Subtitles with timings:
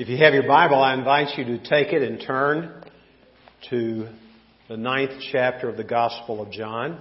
[0.00, 2.82] If you have your Bible, I invite you to take it and turn
[3.68, 4.08] to
[4.66, 6.98] the ninth chapter of the Gospel of John.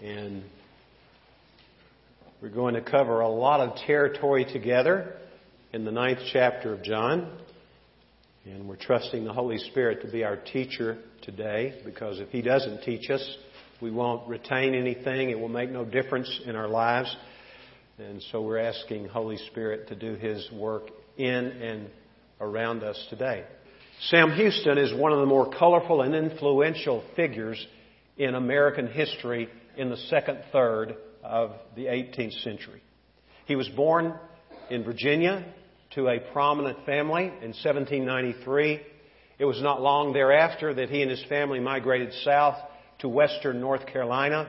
[0.00, 0.44] And
[2.40, 5.16] we're going to cover a lot of territory together
[5.72, 7.36] in the ninth chapter of John.
[8.44, 12.84] And we're trusting the Holy Spirit to be our teacher today because if He doesn't
[12.84, 13.38] teach us,
[13.80, 15.30] we won't retain anything.
[15.30, 17.12] It will make no difference in our lives.
[17.98, 20.84] And so we're asking Holy Spirit to do His work
[21.16, 21.90] in and
[22.40, 23.44] around us today.
[24.08, 27.64] Sam Houston is one of the more colorful and influential figures
[28.16, 32.82] in American history in the second third of the 18th century.
[33.46, 34.14] He was born
[34.70, 35.44] in Virginia
[35.94, 38.80] to a prominent family in 1793.
[39.38, 42.56] It was not long thereafter that he and his family migrated south
[43.00, 44.48] to western North Carolina.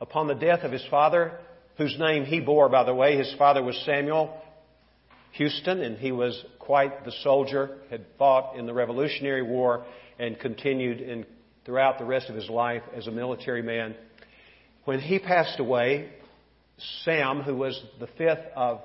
[0.00, 1.38] Upon the death of his father,
[1.76, 4.36] whose name he bore, by the way, his father was Samuel
[5.32, 9.84] Houston, and he was quite the soldier, had fought in the Revolutionary War
[10.18, 11.26] and continued in,
[11.64, 13.94] throughout the rest of his life as a military man.
[14.84, 16.10] When he passed away,
[17.04, 18.80] Sam, who was the fifth of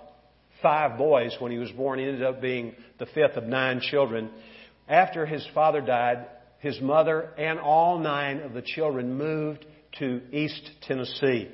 [0.62, 4.30] five boys when he was born, ended up being the fifth of nine children.
[4.88, 6.28] After his father died,
[6.60, 9.66] his mother and all nine of the children moved
[10.00, 11.50] to East Tennessee.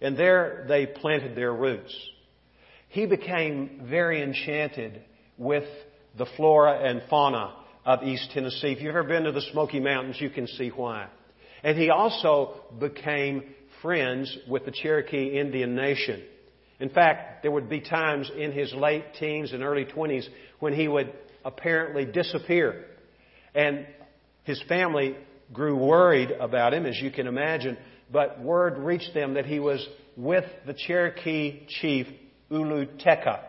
[0.00, 1.94] And there they planted their roots
[2.96, 5.02] he became very enchanted
[5.36, 5.68] with
[6.16, 8.68] the flora and fauna of East Tennessee.
[8.68, 11.08] If you've ever been to the Smoky Mountains, you can see why.
[11.62, 13.42] And he also became
[13.82, 16.22] friends with the Cherokee Indian Nation.
[16.80, 20.26] In fact, there would be times in his late teens and early 20s
[20.60, 21.12] when he would
[21.44, 22.86] apparently disappear.
[23.54, 23.86] And
[24.44, 25.16] his family
[25.52, 27.76] grew worried about him, as you can imagine,
[28.10, 29.86] but word reached them that he was
[30.16, 32.06] with the Cherokee chief
[32.50, 33.40] Ulu Teka.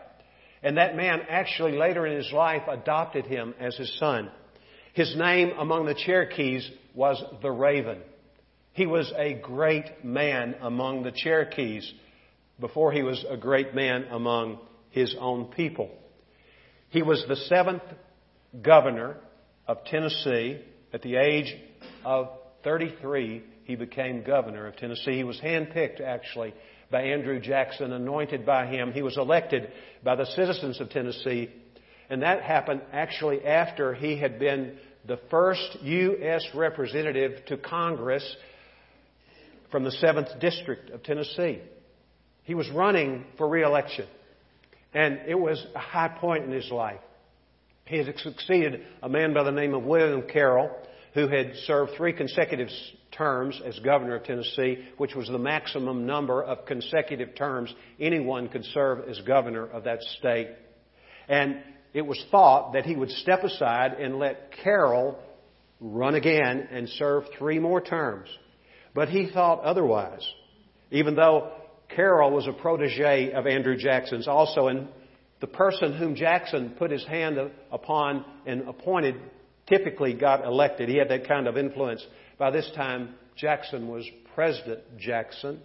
[0.62, 4.30] And that man actually later in his life adopted him as his son.
[4.94, 8.00] His name among the Cherokees was the Raven.
[8.72, 11.92] He was a great man among the Cherokees
[12.60, 14.58] before he was a great man among
[14.90, 15.90] his own people.
[16.90, 17.82] He was the seventh
[18.62, 19.16] governor
[19.66, 20.60] of Tennessee.
[20.92, 21.54] At the age
[22.04, 22.30] of
[22.64, 25.16] 33, he became governor of Tennessee.
[25.16, 26.54] He was handpicked, actually,
[26.90, 28.92] by Andrew Jackson, anointed by him.
[28.92, 29.70] He was elected
[30.02, 31.50] by the citizens of Tennessee.
[32.10, 36.44] And that happened actually after he had been the first U.S.
[36.54, 38.24] representative to Congress
[39.70, 41.60] from the 7th District of Tennessee.
[42.44, 44.06] He was running for reelection.
[44.94, 47.00] And it was a high point in his life.
[47.84, 50.70] He had succeeded a man by the name of William Carroll,
[51.14, 52.68] who had served three consecutive
[53.18, 58.64] terms as governor of Tennessee, which was the maximum number of consecutive terms anyone could
[58.66, 60.48] serve as governor of that state.
[61.28, 61.60] And
[61.92, 65.18] it was thought that he would step aside and let Carroll
[65.80, 68.28] run again and serve three more terms.
[68.94, 70.26] But he thought otherwise.
[70.90, 71.52] Even though
[71.94, 74.88] Carroll was a protege of Andrew Jackson's also, and
[75.40, 77.38] the person whom Jackson put his hand
[77.70, 79.16] upon and appointed
[79.66, 80.88] typically got elected.
[80.88, 82.04] He had that kind of influence.
[82.38, 85.60] By this time, Jackson was President Jackson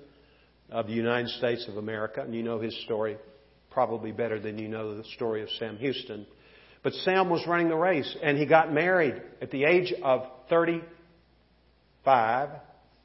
[0.71, 3.17] of the United States of America, and you know his story
[3.69, 6.25] probably better than you know the story of Sam Houston.
[6.83, 9.21] But Sam was running the race, and he got married.
[9.41, 12.49] At the age of 35,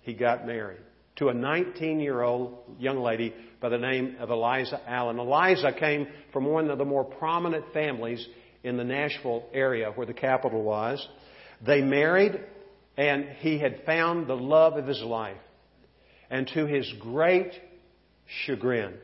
[0.01, 0.81] he got married
[1.17, 5.19] to a 19 year old young lady by the name of Eliza Allen.
[5.19, 8.27] Eliza came from one of the more prominent families
[8.65, 11.07] in the Nashville area where the capital was.
[11.67, 12.41] They married
[12.99, 15.39] and he had found the love of his life.
[16.29, 17.53] And to his great
[18.45, 18.95] chagrin,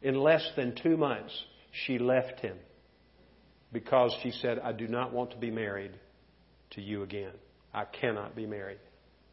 [0.00, 1.36] in less than two months,
[1.84, 2.56] she left him
[3.72, 5.90] because she said, I do not want to be married
[6.70, 7.32] to you again.
[7.74, 8.78] I cannot be married.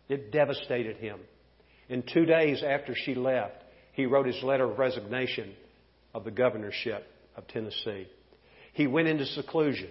[0.10, 1.20] It devastated him.
[1.90, 3.56] In two days after she left,
[3.94, 5.54] he wrote his letter of resignation
[6.14, 7.06] of the governorship
[7.36, 8.08] of Tennessee.
[8.74, 9.90] He went into seclusion.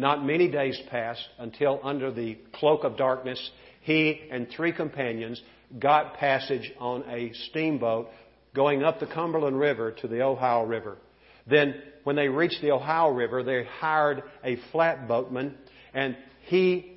[0.00, 3.50] Not many days passed until, under the cloak of darkness,
[3.82, 5.42] he and three companions
[5.78, 8.08] got passage on a steamboat
[8.54, 10.96] going up the Cumberland River to the Ohio River.
[11.46, 15.52] Then, when they reached the Ohio River, they hired a flatboatman,
[15.92, 16.96] and he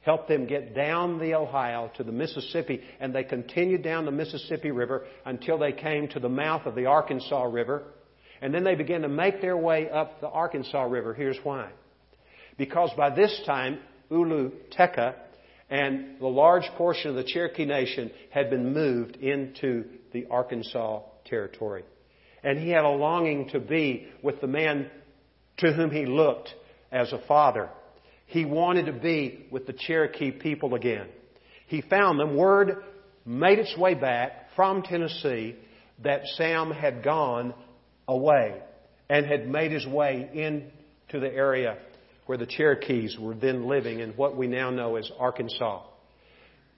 [0.00, 4.70] helped them get down the Ohio to the Mississippi, and they continued down the Mississippi
[4.70, 7.82] River until they came to the mouth of the Arkansas River.
[8.40, 11.14] And then they began to make their way up the Arkansas River.
[11.14, 11.70] Here's why.
[12.56, 13.78] Because by this time,
[14.10, 15.14] Ulu Teka
[15.70, 21.84] and the large portion of the Cherokee Nation had been moved into the Arkansas territory.
[22.42, 24.90] And he had a longing to be with the man
[25.58, 26.54] to whom he looked
[26.90, 27.68] as a father.
[28.26, 31.08] He wanted to be with the Cherokee people again.
[31.66, 32.36] He found them.
[32.36, 32.82] Word
[33.26, 35.56] made its way back from Tennessee
[36.02, 37.54] that Sam had gone
[38.08, 38.60] away
[39.08, 41.78] and had made his way into the area
[42.26, 45.82] where the Cherokees were then living in what we now know as Arkansas.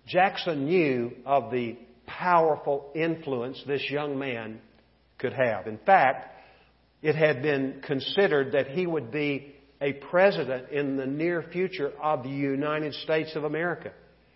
[0.07, 4.61] Jackson knew of the powerful influence this young man
[5.19, 5.67] could have.
[5.67, 6.37] In fact,
[7.03, 12.23] it had been considered that he would be a president in the near future of
[12.23, 13.93] the United States of America.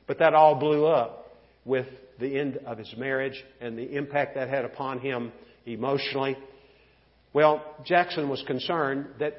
[0.06, 1.86] But that all blew up with
[2.18, 5.32] the end of his marriage and the impact that had upon him
[5.66, 6.36] emotionally.
[7.34, 9.34] Well, Jackson was concerned that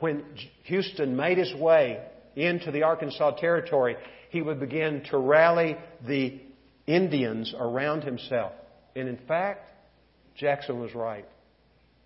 [0.00, 0.24] when
[0.64, 2.00] Houston made his way
[2.34, 3.96] into the Arkansas Territory,
[4.30, 5.76] he would begin to rally
[6.06, 6.40] the
[6.86, 8.52] Indians around himself.
[8.96, 9.70] And in fact,
[10.36, 11.26] Jackson was right.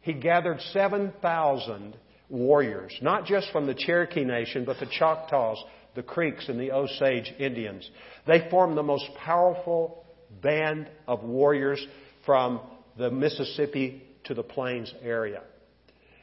[0.01, 1.97] He gathered 7,000
[2.29, 5.63] warriors, not just from the Cherokee Nation, but the Choctaws,
[5.95, 7.89] the Creeks, and the Osage Indians.
[8.27, 10.05] They formed the most powerful
[10.43, 11.87] band of warriors
[12.25, 12.61] from
[12.99, 15.43] the Mississippi to the Plains area.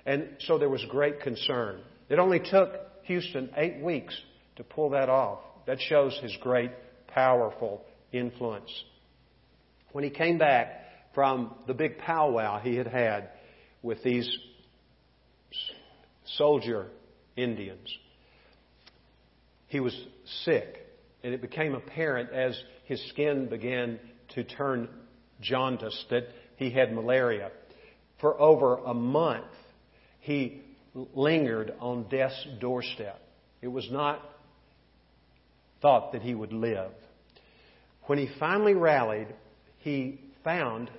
[0.05, 1.81] And so there was great concern.
[2.09, 2.73] It only took
[3.03, 4.19] Houston eight weeks
[4.55, 5.39] to pull that off.
[5.67, 6.71] That shows his great,
[7.07, 8.71] powerful influence.
[9.91, 13.29] When he came back from the big powwow he had had
[13.81, 14.29] with these
[16.37, 16.87] soldier
[17.35, 17.87] Indians,
[19.67, 19.95] he was
[20.43, 20.85] sick.
[21.23, 23.99] And it became apparent as his skin began
[24.35, 24.87] to turn
[25.41, 27.51] jaundiced that he had malaria.
[28.21, 29.45] For over a month,
[30.19, 30.61] he
[30.93, 33.19] lingered on death's doorstep.
[33.61, 34.21] It was not
[35.81, 36.91] thought that he would live.
[38.03, 39.27] When he finally rallied,
[39.79, 40.89] he found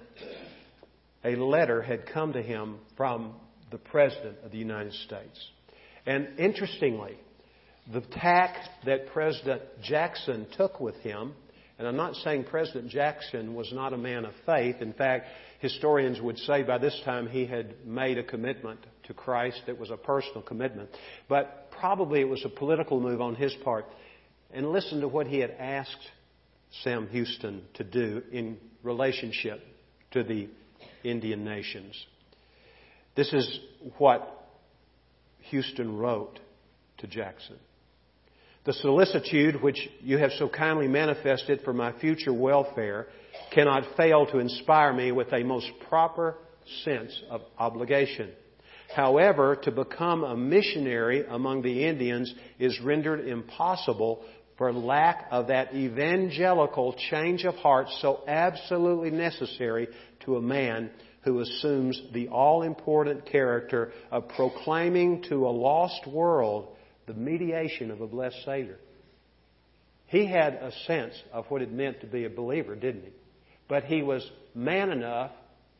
[1.25, 3.35] a letter had come to him from
[3.71, 5.51] the President of the United States.
[6.07, 7.17] And interestingly,
[7.93, 8.57] the tack
[8.87, 11.35] that President Jackson took with him,
[11.79, 14.77] and I'm not saying President Jackson was not a man of faith.
[14.81, 15.27] In fact,
[15.61, 19.91] historians would say by this time he had made a commitment to Christ that was
[19.91, 20.91] a personal commitment.
[21.29, 23.87] But probably it was a political move on his part.
[24.53, 26.11] And listen to what he had asked
[26.83, 29.61] Sam Houston to do in relationship
[30.13, 30.49] to the
[31.05, 31.95] Indian nations.
[33.15, 33.61] This is
[33.99, 34.27] what
[35.51, 36.41] Houston wrote
[36.99, 37.57] to Jackson.
[38.65, 43.09] The solicitude which you have so kindly manifested for my future welfare
[43.53, 46.37] cannot fail to inspire me with a most proper
[46.85, 48.31] sense of obligation.
[48.95, 54.25] However, to become a missionary among the Indians is rendered impossible
[54.59, 59.89] for lack of that evangelical change of heart so absolutely necessary
[60.25, 60.91] to a man
[61.23, 66.69] who assumes the all important character of proclaiming to a lost world
[67.07, 68.79] the mediation of a blessed Savior.
[70.07, 73.13] He had a sense of what it meant to be a believer, didn't he?
[73.71, 75.31] But he was man enough,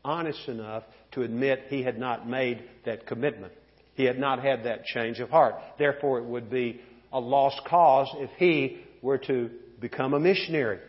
[0.03, 3.51] honest enough to admit he had not made that commitment.
[3.95, 5.55] He had not had that change of heart.
[5.77, 6.79] Therefore, it would be
[7.11, 9.51] a lost cause if he were to
[9.81, 10.79] become a missionary.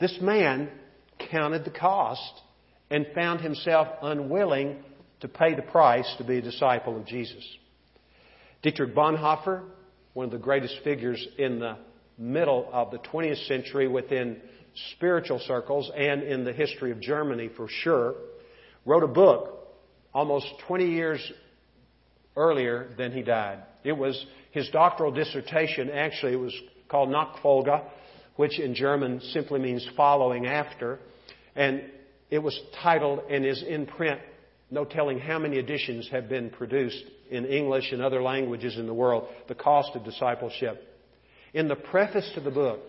[0.00, 0.68] This man
[1.30, 2.32] counted the cost
[2.90, 4.82] and found himself unwilling
[5.20, 7.44] to pay the price to be a disciple of Jesus.
[8.62, 9.62] Dietrich Bonhoeffer,
[10.14, 11.76] one of the greatest figures in the
[12.20, 14.40] middle of the 20th century within
[14.92, 18.14] spiritual circles and in the history of Germany for sure,
[18.84, 19.68] wrote a book
[20.12, 21.32] almost 20 years
[22.36, 23.58] earlier than he died.
[23.84, 26.54] It was his doctoral dissertation, actually, it was
[26.88, 27.84] called Nachfolge,
[28.36, 30.98] which in German simply means following after.
[31.56, 31.82] And
[32.30, 34.20] it was titled and is in print.
[34.70, 38.94] No telling how many editions have been produced in English and other languages in the
[38.94, 39.28] world.
[39.48, 40.89] The cost of discipleship.
[41.52, 42.80] In the preface to the book,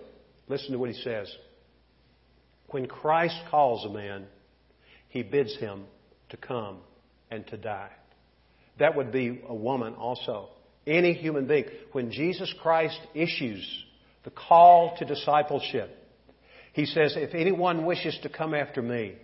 [0.48, 1.34] listen to what he says.
[2.68, 4.25] When Christ calls a man,
[5.10, 5.84] he bids him
[6.30, 6.77] to come
[7.30, 7.91] and to die.
[8.80, 10.50] That would be a woman also.
[10.88, 11.65] Any human being.
[11.91, 13.68] When Jesus Christ issues
[14.24, 15.98] the call to discipleship,
[16.74, 19.15] he says, If anyone wishes to come after me,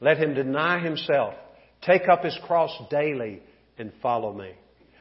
[0.00, 1.34] let him deny himself,
[1.82, 3.42] take up his cross daily,
[3.78, 4.52] and follow me.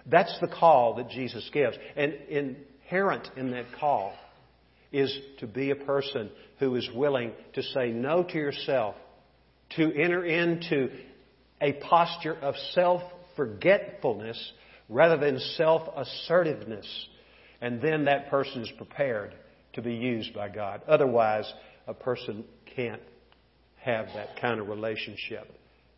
[0.05, 1.77] That's the call that Jesus gives.
[1.95, 4.13] And inherent in that call
[4.91, 8.95] is to be a person who is willing to say no to yourself,
[9.75, 10.89] to enter into
[11.61, 13.01] a posture of self
[13.35, 14.51] forgetfulness
[14.87, 16.87] rather than self assertiveness.
[17.61, 19.33] And then that person is prepared
[19.73, 20.81] to be used by God.
[20.87, 21.51] Otherwise,
[21.87, 23.01] a person can't
[23.77, 25.51] have that kind of relationship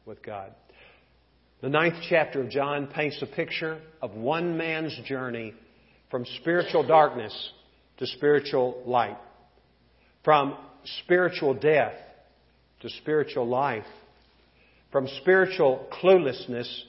[0.06, 0.53] with God.
[1.62, 5.53] The ninth chapter of John paints a picture of one man's journey
[6.09, 7.51] from spiritual darkness
[7.97, 9.17] to spiritual light,
[10.23, 10.55] from
[11.03, 11.93] spiritual death
[12.81, 13.85] to spiritual life,
[14.91, 16.83] from spiritual cluelessness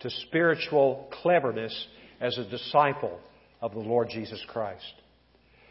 [0.00, 1.86] to spiritual cleverness
[2.20, 3.18] as a disciple
[3.60, 4.94] of the Lord Jesus Christ.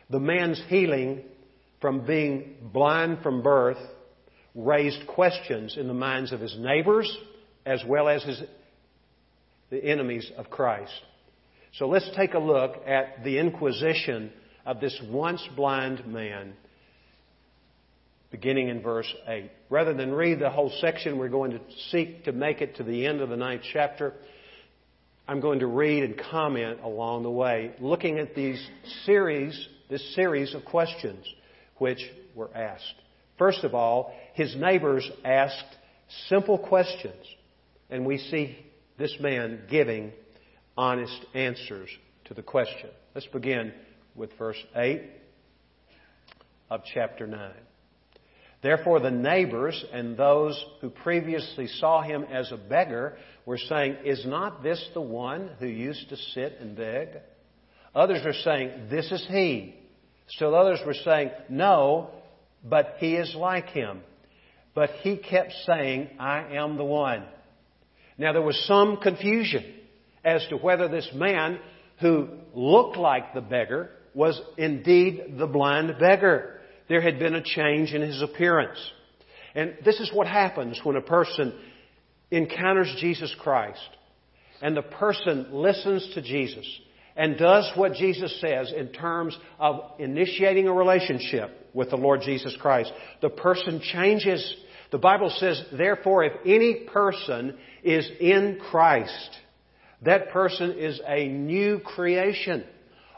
[0.10, 1.24] The man's healing
[1.82, 3.78] from being blind from birth
[4.56, 7.16] raised questions in the minds of his neighbors
[7.66, 8.42] as well as his,
[9.70, 10.94] the enemies of Christ.
[11.74, 14.32] So let's take a look at the inquisition
[14.66, 16.54] of this once blind man
[18.32, 19.50] beginning in verse 8.
[19.70, 21.60] Rather than read the whole section, we're going to
[21.90, 24.14] seek to make it to the end of the ninth chapter.
[25.28, 28.66] I'm going to read and comment along the way, looking at these
[29.06, 31.26] series, this series of questions
[31.78, 32.00] which
[32.36, 32.96] were asked.
[33.38, 35.78] First of all, his neighbors asked
[36.28, 37.24] simple questions,
[37.90, 38.58] and we see
[38.98, 40.12] this man giving
[40.78, 41.90] honest answers
[42.26, 42.90] to the question.
[43.16, 43.74] Let's begin
[44.16, 45.02] with verse 8
[46.70, 47.52] of chapter 9.
[48.62, 54.26] Therefore, the neighbors and those who previously saw him as a beggar were saying, Is
[54.26, 57.10] not this the one who used to sit and beg?
[57.96, 59.76] Others were saying, This is he.
[60.30, 62.10] Still others were saying, No,
[62.64, 64.02] but he is like him.
[64.74, 67.24] But he kept saying, I am the one.
[68.18, 69.77] Now there was some confusion
[70.28, 71.58] as to whether this man
[72.02, 76.60] who looked like the beggar was indeed the blind beggar.
[76.90, 78.78] There had been a change in his appearance.
[79.56, 81.58] And this is what happens when a person
[82.30, 83.80] encounters Jesus Christ
[84.62, 86.68] and the person listens to Jesus
[87.16, 92.56] and does what Jesus says in terms of initiating a relationship with the Lord Jesus
[92.60, 92.92] Christ.
[93.22, 94.56] The person changes.
[94.92, 99.38] The Bible says, therefore, if any person is in Christ,
[100.04, 102.64] that person is a new creation.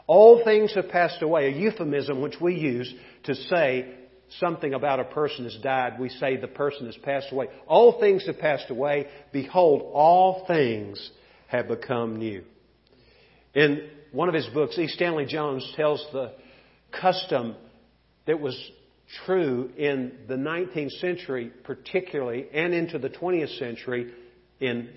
[0.06, 2.92] All things have passed away, a euphemism which we use
[3.24, 3.94] to say
[4.38, 6.00] something about a person has died.
[6.00, 7.48] We say the person has passed away.
[7.66, 9.06] All things have passed away.
[9.32, 11.10] Behold, all things
[11.48, 12.44] have become new.
[13.54, 14.86] In one of his books, E.
[14.88, 16.32] Stanley Jones tells the
[16.92, 17.56] custom
[18.26, 18.56] that was
[19.26, 24.12] true in the 19th century, particularly, and into the 20th century
[24.60, 24.88] in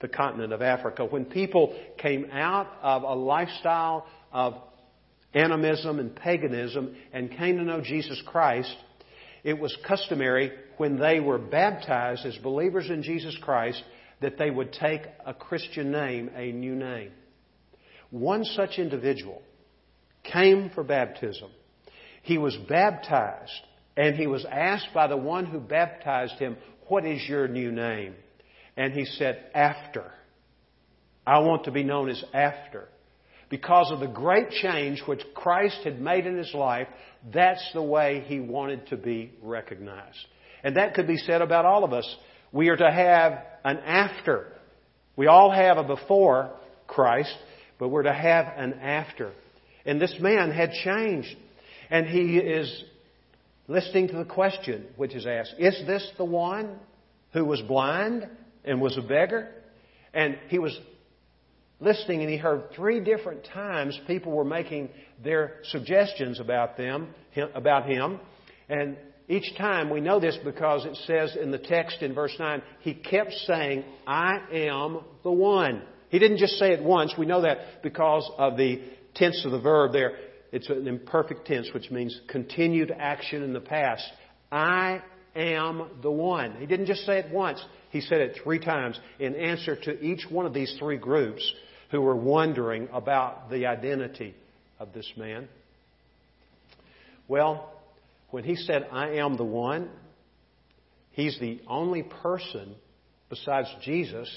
[0.00, 1.04] the continent of Africa.
[1.04, 4.54] When people came out of a lifestyle of
[5.34, 8.74] animism and paganism and came to know Jesus Christ,
[9.44, 13.82] it was customary when they were baptized as believers in Jesus Christ
[14.20, 17.12] that they would take a Christian name, a new name.
[18.10, 19.42] One such individual
[20.24, 21.50] came for baptism.
[22.22, 23.52] He was baptized
[23.96, 26.56] and he was asked by the one who baptized him,
[26.88, 28.14] What is your new name?
[28.78, 30.10] And he said, After.
[31.26, 32.88] I want to be known as After.
[33.50, 36.86] Because of the great change which Christ had made in his life,
[37.34, 40.18] that's the way he wanted to be recognized.
[40.62, 42.16] And that could be said about all of us.
[42.52, 44.52] We are to have an after.
[45.16, 46.52] We all have a before
[46.86, 47.34] Christ,
[47.78, 49.32] but we're to have an after.
[49.86, 51.34] And this man had changed.
[51.90, 52.84] And he is
[53.66, 56.78] listening to the question which is asked Is this the one
[57.32, 58.28] who was blind
[58.68, 59.48] and was a beggar.
[60.14, 60.78] And he was
[61.80, 64.90] listening and he heard three different times people were making
[65.22, 67.08] their suggestions about them,
[67.54, 68.20] about him.
[68.68, 68.96] And
[69.28, 72.94] each time we know this because it says in the text in verse 9, he
[72.94, 75.82] kept saying, I am the one.
[76.08, 77.14] He didn't just say it once.
[77.18, 78.82] We know that because of the
[79.14, 80.16] tense of the verb there.
[80.50, 84.04] It's an imperfect tense, which means continued action in the past.
[84.50, 85.02] I
[85.34, 86.56] am the one.
[86.58, 87.64] He didn't just say it once.
[87.90, 91.52] He said it three times in answer to each one of these three groups
[91.90, 94.34] who were wondering about the identity
[94.78, 95.48] of this man.
[97.26, 97.72] Well,
[98.30, 99.88] when he said, I am the one,
[101.12, 102.74] he's the only person
[103.30, 104.30] besides Jesus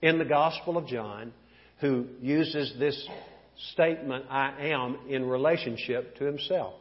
[0.00, 1.32] in the Gospel of John
[1.80, 3.08] who uses this
[3.72, 6.74] statement, I am, in relationship to himself.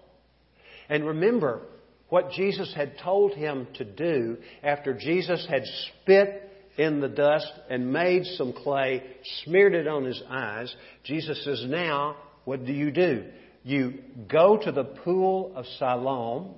[0.90, 1.62] And remember,
[2.10, 6.44] what Jesus had told him to do after Jesus had spit
[6.78, 9.04] in the dust and made some clay,
[9.44, 10.74] smeared it on his eyes.
[11.04, 13.26] Jesus says, Now, what do you do?
[13.64, 13.96] You
[14.30, 16.54] go to the pool of Siloam,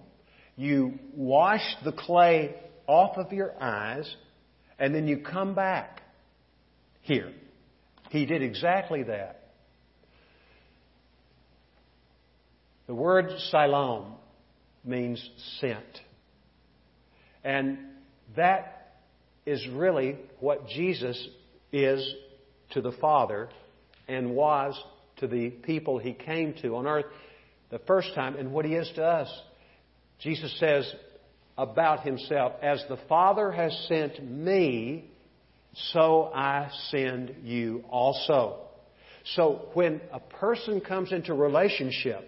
[0.55, 2.53] you wash the clay
[2.85, 4.13] off of your eyes,
[4.77, 6.01] and then you come back
[7.01, 7.31] here.
[8.09, 9.49] He did exactly that.
[12.85, 14.15] The word Siloam
[14.83, 15.27] means
[15.59, 15.83] sent.
[17.43, 17.77] And
[18.35, 18.95] that
[19.45, 21.27] is really what Jesus
[21.71, 22.13] is
[22.71, 23.49] to the Father
[24.07, 24.79] and was
[25.17, 27.05] to the people he came to on earth
[27.69, 29.29] the first time and what he is to us.
[30.19, 30.91] Jesus says
[31.57, 35.05] about himself, As the Father has sent me,
[35.91, 38.61] so I send you also.
[39.35, 42.23] So when a person comes into relationship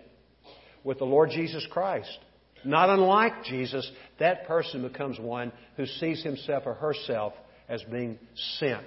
[0.83, 2.17] with the Lord Jesus Christ,
[2.63, 3.89] not unlike Jesus,
[4.19, 7.33] that person becomes one who sees himself or herself
[7.67, 8.19] as being
[8.59, 8.85] sent.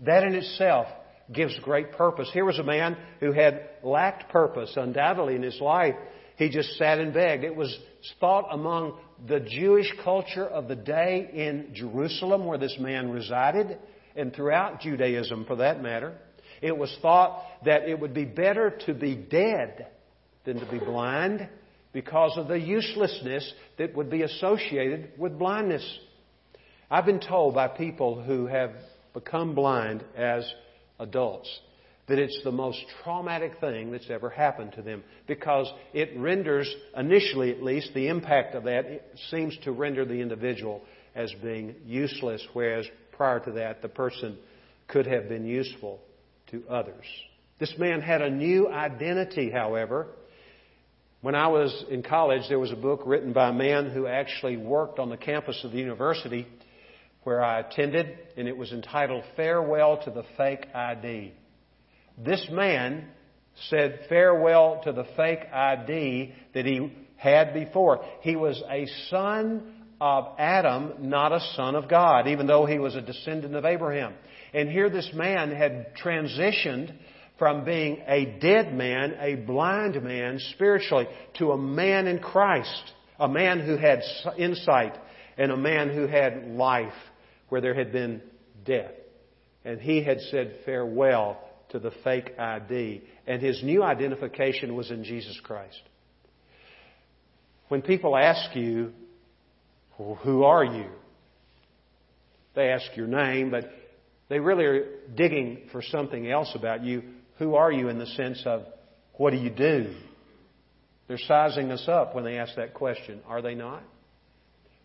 [0.00, 0.86] That in itself
[1.32, 2.28] gives great purpose.
[2.32, 5.94] Here was a man who had lacked purpose, undoubtedly, in his life.
[6.36, 7.44] He just sat and begged.
[7.44, 7.76] It was
[8.20, 13.78] thought among the Jewish culture of the day in Jerusalem where this man resided,
[14.14, 16.14] and throughout Judaism for that matter.
[16.62, 19.88] It was thought that it would be better to be dead
[20.44, 21.48] than to be blind
[21.96, 25.98] because of the uselessness that would be associated with blindness.
[26.90, 28.72] I've been told by people who have
[29.14, 30.46] become blind as
[31.00, 31.48] adults
[32.06, 37.50] that it's the most traumatic thing that's ever happened to them because it renders, initially
[37.50, 39.00] at least, the impact of that
[39.30, 40.82] seems to render the individual
[41.14, 44.36] as being useless, whereas prior to that, the person
[44.86, 45.98] could have been useful
[46.50, 47.06] to others.
[47.58, 50.08] This man had a new identity, however.
[51.26, 54.56] When I was in college, there was a book written by a man who actually
[54.56, 56.46] worked on the campus of the university
[57.24, 61.32] where I attended, and it was entitled Farewell to the Fake ID.
[62.16, 63.08] This man
[63.68, 68.04] said farewell to the fake ID that he had before.
[68.20, 72.94] He was a son of Adam, not a son of God, even though he was
[72.94, 74.14] a descendant of Abraham.
[74.54, 76.94] And here this man had transitioned
[77.38, 81.06] from being a dead man, a blind man spiritually,
[81.38, 84.02] to a man in Christ, a man who had
[84.38, 84.94] insight
[85.36, 86.92] and a man who had life
[87.48, 88.22] where there had been
[88.64, 88.92] death.
[89.64, 91.38] And he had said farewell
[91.70, 95.80] to the fake ID, and his new identification was in Jesus Christ.
[97.68, 98.92] When people ask you,
[99.98, 100.86] well, who are you?
[102.54, 103.68] They ask your name, but
[104.28, 107.02] they really are digging for something else about you.
[107.38, 108.62] Who are you in the sense of
[109.14, 109.94] what do you do?
[111.08, 113.82] They're sizing us up when they ask that question, are they not?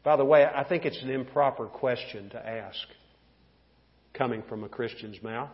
[0.04, 2.80] By the way, I think it's an improper question to ask
[4.14, 5.50] coming from a Christian's mouth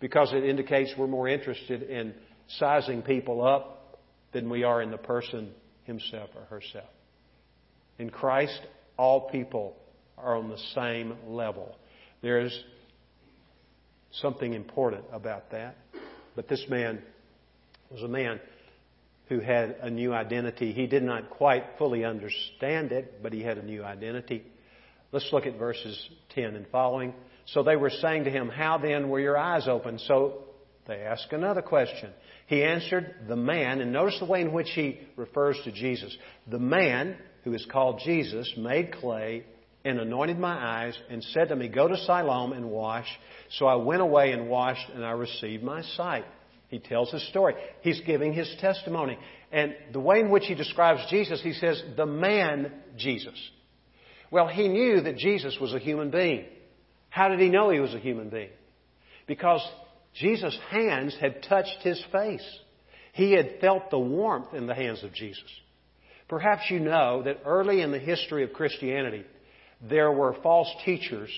[0.00, 2.14] because it indicates we're more interested in
[2.58, 3.98] sizing people up
[4.32, 5.50] than we are in the person
[5.84, 6.88] himself or herself.
[7.98, 8.60] In Christ,
[8.96, 9.76] all people
[10.16, 11.76] are on the same level.
[12.22, 12.56] There's
[14.12, 15.76] something important about that.
[16.38, 17.02] But this man
[17.90, 18.38] was a man
[19.28, 20.72] who had a new identity.
[20.72, 24.44] He did not quite fully understand it, but he had a new identity.
[25.10, 26.00] Let's look at verses
[26.36, 27.12] 10 and following.
[27.46, 30.00] So they were saying to him, How then were your eyes opened?
[30.02, 30.44] So
[30.86, 32.10] they ask another question.
[32.46, 36.16] He answered, The man, and notice the way in which he refers to Jesus.
[36.46, 39.44] The man, who is called Jesus, made clay
[39.88, 43.08] and anointed my eyes and said to me, Go to Siloam and wash.
[43.52, 46.24] So I went away and washed and I received my sight.
[46.68, 47.54] He tells his story.
[47.80, 49.18] He's giving his testimony.
[49.50, 53.38] And the way in which he describes Jesus, he says, the man Jesus.
[54.30, 56.44] Well, he knew that Jesus was a human being.
[57.08, 58.50] How did he know he was a human being?
[59.26, 59.66] Because
[60.14, 62.44] Jesus' hands had touched his face.
[63.14, 65.42] He had felt the warmth in the hands of Jesus.
[66.28, 69.24] Perhaps you know that early in the history of Christianity,
[69.80, 71.30] there were false teachers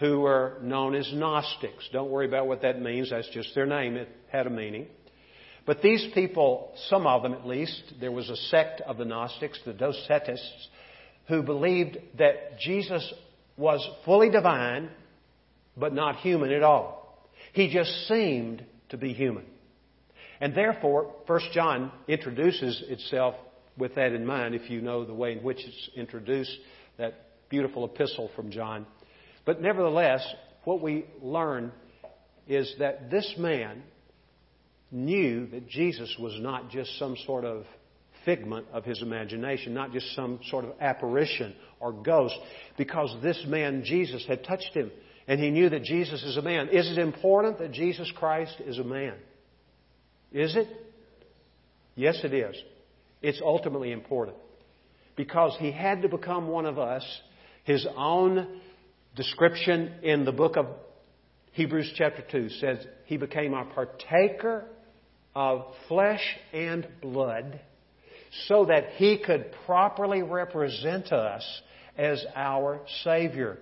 [0.00, 1.88] who were known as Gnostics.
[1.92, 3.96] Don't worry about what that means, that's just their name.
[3.96, 4.86] It had a meaning.
[5.66, 9.58] But these people, some of them at least, there was a sect of the Gnostics,
[9.64, 10.66] the Docetists,
[11.28, 13.12] who believed that Jesus
[13.56, 14.90] was fully divine,
[15.76, 17.28] but not human at all.
[17.52, 19.44] He just seemed to be human.
[20.40, 23.36] And therefore, 1 John introduces itself
[23.78, 26.54] with that in mind, if you know the way in which it's introduced,
[26.98, 27.14] that
[27.48, 28.86] beautiful epistle from John.
[29.44, 30.26] But nevertheless,
[30.64, 31.72] what we learn
[32.48, 33.82] is that this man
[34.90, 37.64] knew that Jesus was not just some sort of
[38.24, 42.36] figment of his imagination, not just some sort of apparition or ghost,
[42.78, 44.90] because this man, Jesus, had touched him.
[45.26, 46.68] And he knew that Jesus is a man.
[46.68, 49.14] Is it important that Jesus Christ is a man?
[50.32, 50.68] Is it?
[51.94, 52.56] Yes, it is.
[53.22, 54.36] It's ultimately important.
[55.16, 57.04] Because he had to become one of us.
[57.64, 58.60] His own
[59.16, 60.66] description in the book of
[61.52, 64.66] Hebrews chapter 2 says he became a partaker
[65.34, 66.22] of flesh
[66.52, 67.60] and blood
[68.48, 71.44] so that he could properly represent us
[71.96, 73.58] as our Savior.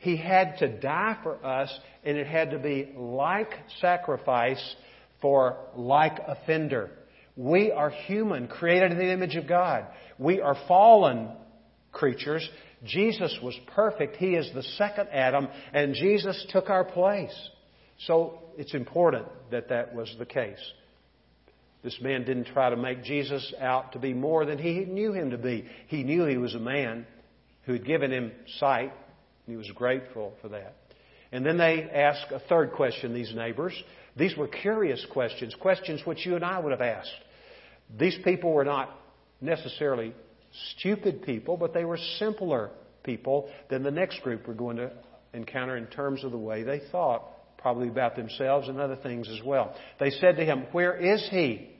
[0.00, 1.72] He had to die for us,
[2.04, 4.76] and it had to be like sacrifice
[5.22, 6.90] for like offender.
[7.36, 9.86] We are human, created in the image of God.
[10.18, 11.30] We are fallen
[11.92, 12.46] creatures.
[12.84, 14.16] Jesus was perfect.
[14.16, 17.34] He is the second Adam, and Jesus took our place.
[18.06, 20.60] So it's important that that was the case.
[21.82, 25.30] This man didn't try to make Jesus out to be more than he knew him
[25.30, 25.64] to be.
[25.86, 27.06] He knew he was a man
[27.64, 30.76] who had given him sight, and he was grateful for that.
[31.32, 33.72] And then they ask a third question, these neighbors.
[34.16, 37.10] These were curious questions, questions which you and I would have asked.
[37.98, 38.90] These people were not
[39.40, 40.14] necessarily
[40.76, 42.70] stupid people, but they were simpler
[43.02, 44.90] people than the next group we're going to
[45.32, 47.24] encounter in terms of the way they thought,
[47.58, 49.74] probably about themselves and other things as well.
[50.00, 51.70] They said to him, Where is he?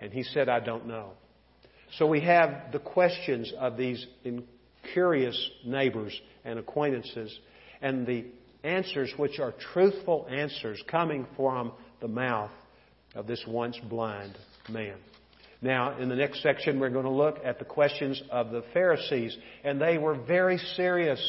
[0.00, 1.12] And he said, I don't know.
[1.98, 4.04] So we have the questions of these
[4.92, 7.36] curious neighbors and acquaintances
[7.80, 8.26] and the
[8.64, 12.50] answers which are truthful answers coming from the mouth
[13.14, 14.36] of this once blind
[14.68, 14.96] man.
[15.62, 19.36] Now, in the next section, we're going to look at the questions of the Pharisees,
[19.64, 21.20] and they were very serious.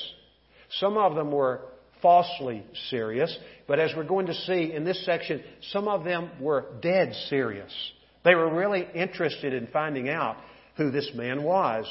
[0.79, 1.61] Some of them were
[2.01, 3.35] falsely serious,
[3.67, 7.71] but as we're going to see in this section, some of them were dead serious.
[8.23, 10.37] They were really interested in finding out
[10.75, 11.85] who this man was.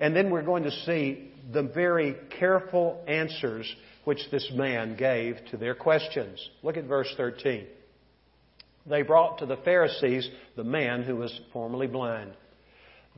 [0.00, 3.72] And then we're going to see the very careful answers
[4.04, 6.50] which this man gave to their questions.
[6.62, 7.66] Look at verse 13
[8.88, 12.32] they brought to the Pharisees the man who was formerly blind.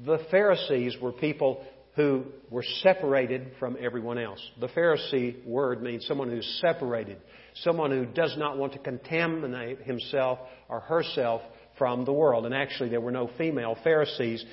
[0.05, 1.65] The Pharisees were people
[1.97, 4.41] who were separated from everyone else.
[4.61, 7.19] The Pharisee word means someone who's separated,
[7.63, 11.43] someone who does not want to contaminate himself or herself
[11.77, 12.47] from the world.
[12.47, 14.45] And actually, there were no female Pharisees.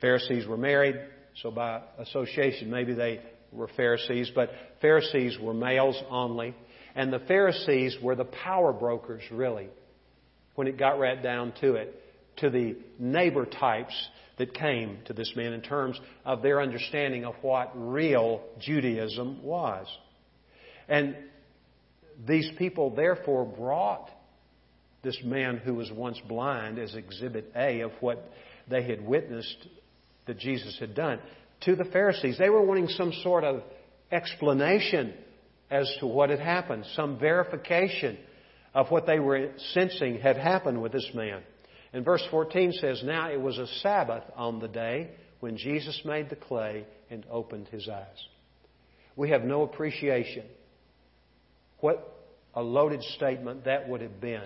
[0.00, 0.96] Pharisees were married,
[1.42, 3.20] so by association, maybe they
[3.52, 4.50] were Pharisees, but
[4.80, 6.54] Pharisees were males only.
[6.94, 9.68] And the Pharisees were the power brokers, really
[10.54, 11.94] when it got right down to it,
[12.36, 13.94] to the neighbor types
[14.38, 19.86] that came to this man in terms of their understanding of what real Judaism was.
[20.88, 21.16] And
[22.26, 24.10] these people therefore brought
[25.02, 28.30] this man who was once blind as exhibit A of what
[28.68, 29.66] they had witnessed
[30.26, 31.18] that Jesus had done
[31.62, 32.38] to the Pharisees.
[32.38, 33.62] They were wanting some sort of
[34.10, 35.14] explanation
[35.70, 38.18] as to what had happened, some verification
[38.74, 41.42] of what they were sensing had happened with this man.
[41.92, 46.30] And verse 14 says, Now it was a Sabbath on the day when Jesus made
[46.30, 48.26] the clay and opened his eyes.
[49.16, 50.44] We have no appreciation
[51.82, 52.16] what
[52.54, 54.44] a loaded statement that would have been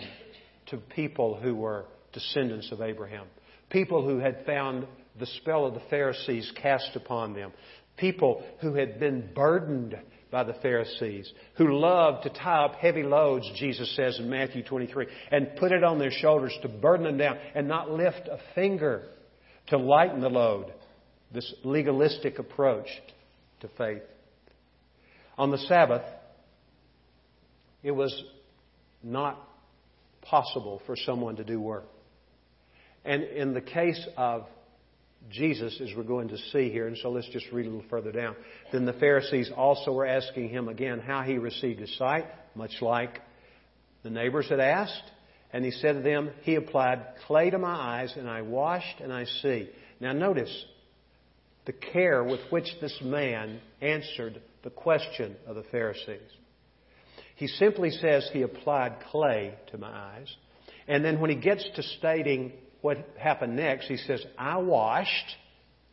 [0.66, 3.26] to people who were descendants of Abraham.
[3.68, 4.86] People who had found
[5.20, 7.52] the spell of the Pharisees cast upon them.
[7.96, 9.96] People who had been burdened
[10.30, 15.06] by the Pharisees, who loved to tie up heavy loads, Jesus says in Matthew 23,
[15.30, 19.04] and put it on their shoulders to burden them down and not lift a finger
[19.68, 20.72] to lighten the load.
[21.32, 22.88] This legalistic approach
[23.60, 24.02] to faith.
[25.38, 26.02] On the Sabbath,
[27.82, 28.22] it was
[29.02, 29.40] not
[30.22, 31.84] possible for someone to do work.
[33.04, 34.46] And in the case of
[35.30, 38.12] Jesus, as we're going to see here, and so let's just read a little further
[38.12, 38.36] down.
[38.72, 43.20] Then the Pharisees also were asking him again how he received his sight, much like
[44.02, 45.10] the neighbors had asked.
[45.52, 49.12] And he said to them, He applied clay to my eyes, and I washed, and
[49.12, 49.68] I see.
[50.00, 50.64] Now notice
[51.66, 56.20] the care with which this man answered the question of the Pharisees.
[57.34, 60.34] He simply says he applied clay to my eyes.
[60.88, 62.52] And then when he gets to stating
[62.86, 65.36] what happened next, he says, I washed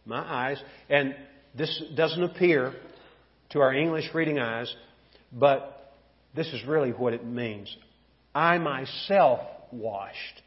[0.06, 0.62] my eyes.
[0.92, 1.16] And
[1.58, 2.72] this doesn't appear
[3.50, 4.72] to our English reading eyes,
[5.32, 5.92] but
[6.36, 7.76] this is really what it means.
[8.36, 9.40] I myself
[9.72, 10.44] washed.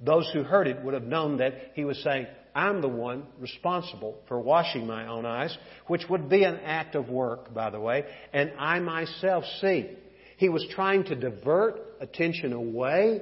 [0.00, 4.16] Those who heard it would have known that he was saying, I'm the one responsible
[4.26, 5.54] for washing my own eyes,
[5.86, 9.90] which would be an act of work, by the way, and I myself see.
[10.38, 13.20] He was trying to divert attention away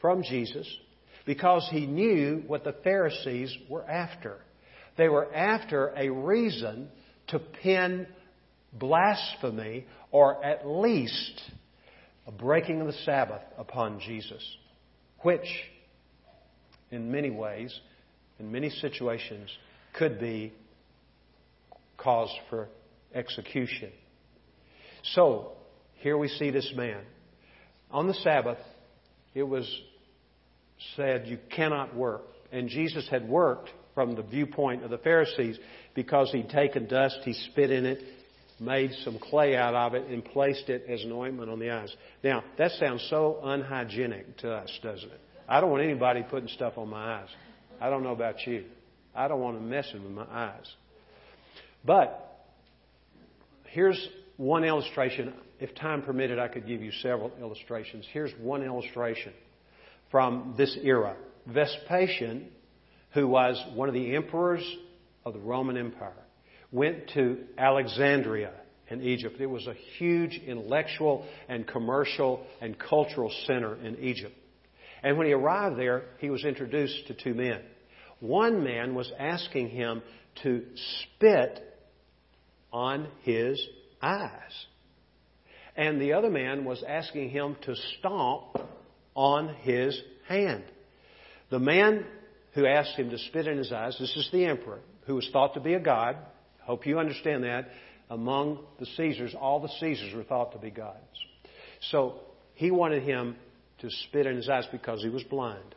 [0.00, 0.66] from Jesus
[1.26, 4.38] because he knew what the Pharisees were after.
[4.96, 6.88] They were after a reason
[7.28, 8.06] to pin
[8.72, 11.42] blasphemy or at least
[12.26, 14.42] a breaking of the Sabbath upon Jesus,
[15.22, 15.46] which
[16.90, 17.78] in many ways,
[18.38, 19.50] in many situations,
[19.92, 20.52] could be
[21.96, 22.68] cause for
[23.14, 23.90] execution.
[25.14, 25.52] So,
[25.96, 27.02] here we see this man.
[27.90, 28.58] On the Sabbath,
[29.34, 29.68] it was
[30.94, 32.22] said, You cannot work.
[32.52, 35.58] And Jesus had worked from the viewpoint of the Pharisees
[35.94, 38.02] because he'd taken dust, he spit in it,
[38.60, 41.94] made some clay out of it and placed it as an ointment on the eyes.
[42.22, 45.20] Now, that sounds so unhygienic to us, doesn't it?
[45.48, 47.28] I don't want anybody putting stuff on my eyes.
[47.80, 48.64] I don't know about you.
[49.14, 50.66] I don't want them messing with my eyes.
[51.84, 52.44] But
[53.68, 55.34] here's one illustration.
[55.60, 58.06] If time permitted, I could give you several illustrations.
[58.12, 59.32] Here's one illustration
[60.10, 61.16] from this era.
[61.46, 62.48] Vespasian,
[63.12, 64.64] who was one of the emperors
[65.24, 66.12] of the Roman Empire,
[66.72, 68.52] went to Alexandria
[68.88, 69.40] in Egypt.
[69.40, 74.34] It was a huge intellectual and commercial and cultural center in Egypt.
[75.02, 77.60] And when he arrived there, he was introduced to two men.
[78.20, 80.02] One man was asking him
[80.42, 80.64] to
[81.02, 81.62] spit
[82.72, 83.60] on his
[84.02, 84.66] eyes.
[85.76, 88.56] And the other man was asking him to stomp
[89.16, 90.62] on his hand.
[91.50, 92.04] The man
[92.54, 95.54] who asked him to spit in his eyes, this is the emperor, who was thought
[95.54, 96.16] to be a god.
[96.62, 97.68] Hope you understand that.
[98.08, 101.00] Among the Caesars, all the Caesars were thought to be gods.
[101.90, 102.20] So
[102.54, 103.36] he wanted him
[103.80, 105.74] to spit in his eyes because he was blind.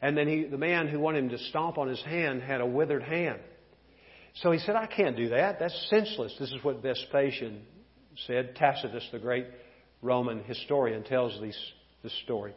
[0.00, 2.66] And then he, the man who wanted him to stomp on his hand had a
[2.66, 3.40] withered hand.
[4.42, 5.58] So he said, I can't do that.
[5.58, 6.34] That's senseless.
[6.38, 7.62] This is what Vespasian
[8.26, 8.54] said.
[8.56, 9.46] Tacitus, the great
[10.02, 11.58] Roman historian, tells these,
[12.06, 12.54] this story.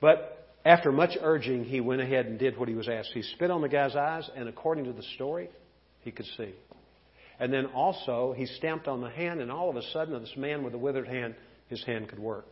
[0.00, 3.10] But after much urging, he went ahead and did what he was asked.
[3.12, 5.50] He spit on the guy's eyes, and according to the story,
[6.02, 6.54] he could see.
[7.40, 10.62] And then also, he stamped on the hand, and all of a sudden, this man
[10.62, 11.34] with a withered hand,
[11.68, 12.46] his hand could work.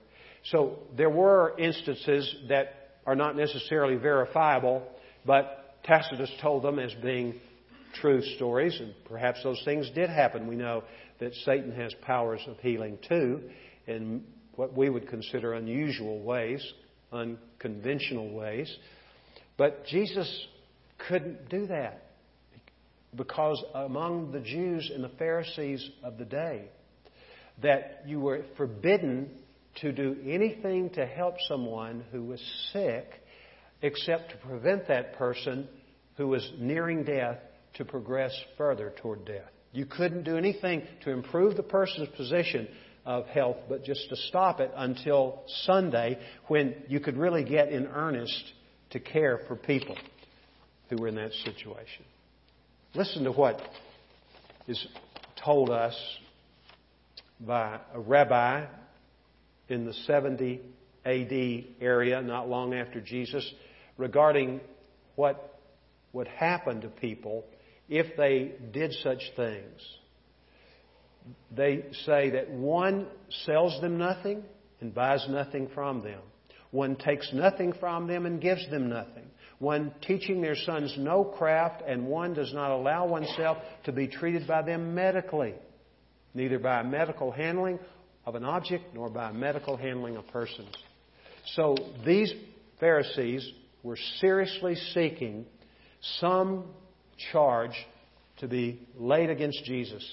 [0.50, 4.82] So there were instances that are not necessarily verifiable,
[5.24, 7.34] but Tacitus told them as being
[8.00, 10.48] true stories, and perhaps those things did happen.
[10.48, 10.82] We know
[11.20, 13.42] that Satan has powers of healing too,
[13.86, 14.24] in
[14.56, 16.64] what we would consider unusual ways,
[17.12, 18.74] unconventional ways.
[19.56, 20.46] But Jesus
[21.08, 22.02] couldn't do that
[23.14, 26.66] because among the Jews and the Pharisees of the day,
[27.62, 29.30] that you were forbidden
[29.80, 32.40] to do anything to help someone who was
[32.72, 33.06] sick
[33.82, 35.68] except to prevent that person
[36.16, 37.38] who was nearing death
[37.74, 39.50] to progress further toward death.
[39.72, 42.68] You couldn't do anything to improve the person's position
[43.06, 47.86] of health, but just to stop it until Sunday when you could really get in
[47.86, 48.42] earnest
[48.90, 49.96] to care for people
[50.90, 52.04] who were in that situation.
[52.94, 53.60] Listen to what
[54.66, 54.84] is
[55.42, 55.96] told us
[57.40, 58.66] by a rabbi
[59.68, 60.60] in the 70
[61.04, 63.48] AD area, not long after Jesus,
[63.96, 64.60] regarding
[65.14, 65.60] what
[66.12, 67.44] would happen to people
[67.88, 69.80] if they did such things.
[71.54, 73.06] They say that one
[73.44, 74.42] sells them nothing
[74.80, 76.20] and buys nothing from them.
[76.70, 79.24] One takes nothing from them and gives them nothing.
[79.58, 84.46] One teaching their sons no craft, and one does not allow oneself to be treated
[84.46, 85.54] by them medically,
[86.34, 87.78] neither by a medical handling
[88.26, 90.74] of an object nor by a medical handling of persons.
[91.54, 92.32] So these
[92.80, 93.50] Pharisees
[93.82, 95.46] were seriously seeking
[96.20, 96.64] some
[97.32, 97.74] charge
[98.38, 100.04] to be laid against Jesus.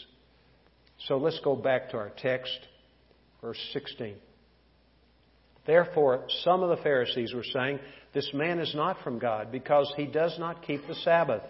[1.07, 2.57] So let's go back to our text,
[3.41, 4.15] verse 16.
[5.65, 7.79] Therefore, some of the Pharisees were saying,
[8.13, 11.41] This man is not from God because he does not keep the Sabbath.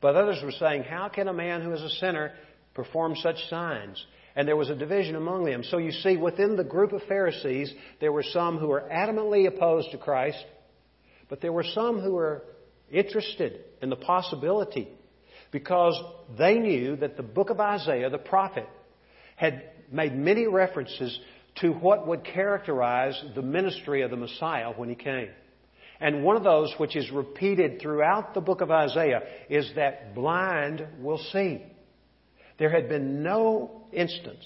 [0.00, 2.32] But others were saying, How can a man who is a sinner
[2.74, 4.04] perform such signs?
[4.38, 5.64] and there was a division among them.
[5.64, 9.90] So you see, within the group of Pharisees, there were some who were adamantly opposed
[9.90, 10.44] to Christ,
[11.28, 12.44] but there were some who were
[12.88, 14.86] interested in the possibility
[15.50, 16.00] because
[16.38, 18.68] they knew that the book of Isaiah, the prophet,
[19.38, 21.18] had made many references
[21.60, 25.28] to what would characterize the ministry of the Messiah when he came.
[26.00, 30.84] And one of those which is repeated throughout the book of Isaiah is that blind
[31.00, 31.62] will see.
[32.58, 34.44] There had been no instance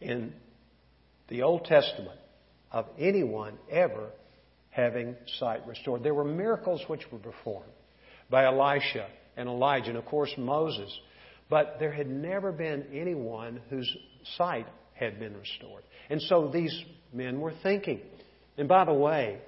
[0.00, 0.32] in
[1.28, 2.18] the Old Testament
[2.70, 4.10] of anyone ever
[4.70, 6.04] having sight restored.
[6.04, 7.72] There were miracles which were performed
[8.30, 10.96] by Elisha and Elijah, and of course Moses,
[11.48, 13.94] but there had never been anyone whose
[14.36, 15.84] sight had been restored.
[16.10, 18.00] And so these men were thinking.
[18.58, 19.38] And by the way,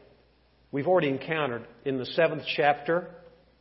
[0.70, 3.08] we've already encountered in the seventh chapter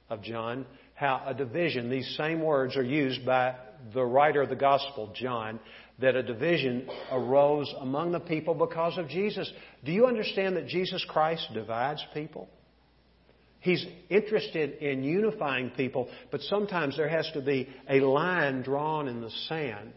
[0.10, 3.56] of John how a division, these same words are used by
[3.93, 5.60] the writer of the gospel, John,
[6.00, 9.52] that a division arose among the people because of Jesus.
[9.84, 12.50] Do you understand that Jesus Christ divides people?
[13.60, 19.22] He's interested in unifying people, but sometimes there has to be a line drawn in
[19.22, 19.93] the sand.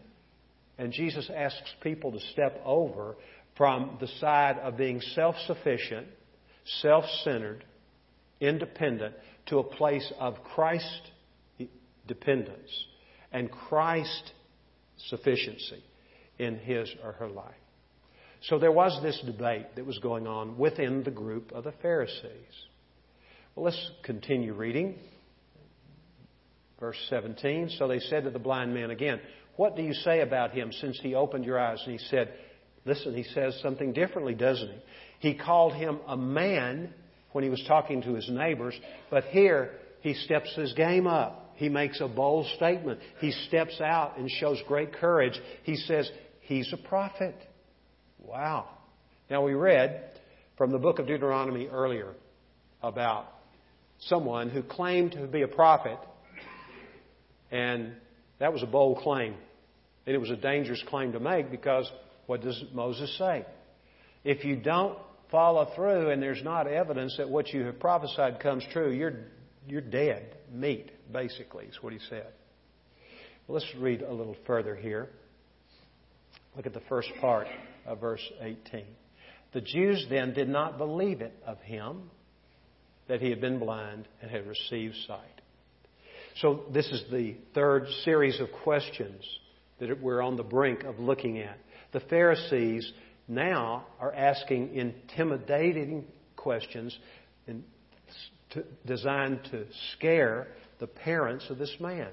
[0.77, 3.15] And Jesus asks people to step over
[3.55, 6.07] from the side of being self sufficient,
[6.81, 7.63] self centered,
[8.39, 9.13] independent,
[9.47, 11.11] to a place of Christ
[12.07, 12.85] dependence
[13.31, 14.31] and Christ
[15.09, 15.83] sufficiency
[16.39, 17.53] in his or her life.
[18.43, 22.65] So there was this debate that was going on within the group of the Pharisees.
[23.55, 24.95] Well, let's continue reading.
[26.79, 27.71] Verse 17.
[27.77, 29.19] So they said to the blind man again,
[29.57, 31.81] What do you say about him since he opened your eyes?
[31.85, 32.33] And he said,
[32.85, 35.29] Listen, he says something differently, doesn't he?
[35.29, 36.93] He called him a man
[37.33, 38.73] when he was talking to his neighbors,
[39.09, 41.53] but here he steps his game up.
[41.55, 42.99] He makes a bold statement.
[43.19, 45.39] He steps out and shows great courage.
[45.63, 46.09] He says,
[46.41, 47.35] He's a prophet.
[48.17, 48.67] Wow.
[49.29, 50.03] Now, we read
[50.57, 52.13] from the book of Deuteronomy earlier
[52.81, 53.27] about
[54.01, 55.97] someone who claimed to be a prophet,
[57.51, 57.93] and
[58.39, 59.35] that was a bold claim.
[60.05, 61.89] And it was a dangerous claim to make because
[62.25, 63.45] what does Moses say?
[64.23, 64.97] If you don't
[65.29, 69.13] follow through and there's not evidence that what you have prophesied comes true, you're,
[69.67, 72.27] you're dead meat, basically, is what he said.
[73.47, 75.09] Well, let's read a little further here.
[76.55, 77.47] Look at the first part
[77.85, 78.85] of verse 18.
[79.53, 82.09] The Jews then did not believe it of him
[83.11, 85.41] that he had been blind and had received sight.
[86.37, 89.21] So, this is the third series of questions
[89.81, 91.57] that we're on the brink of looking at.
[91.91, 92.89] The Pharisees
[93.27, 96.05] now are asking intimidating
[96.37, 96.97] questions
[98.85, 99.65] designed to
[99.97, 100.47] scare
[100.79, 102.07] the parents of this man.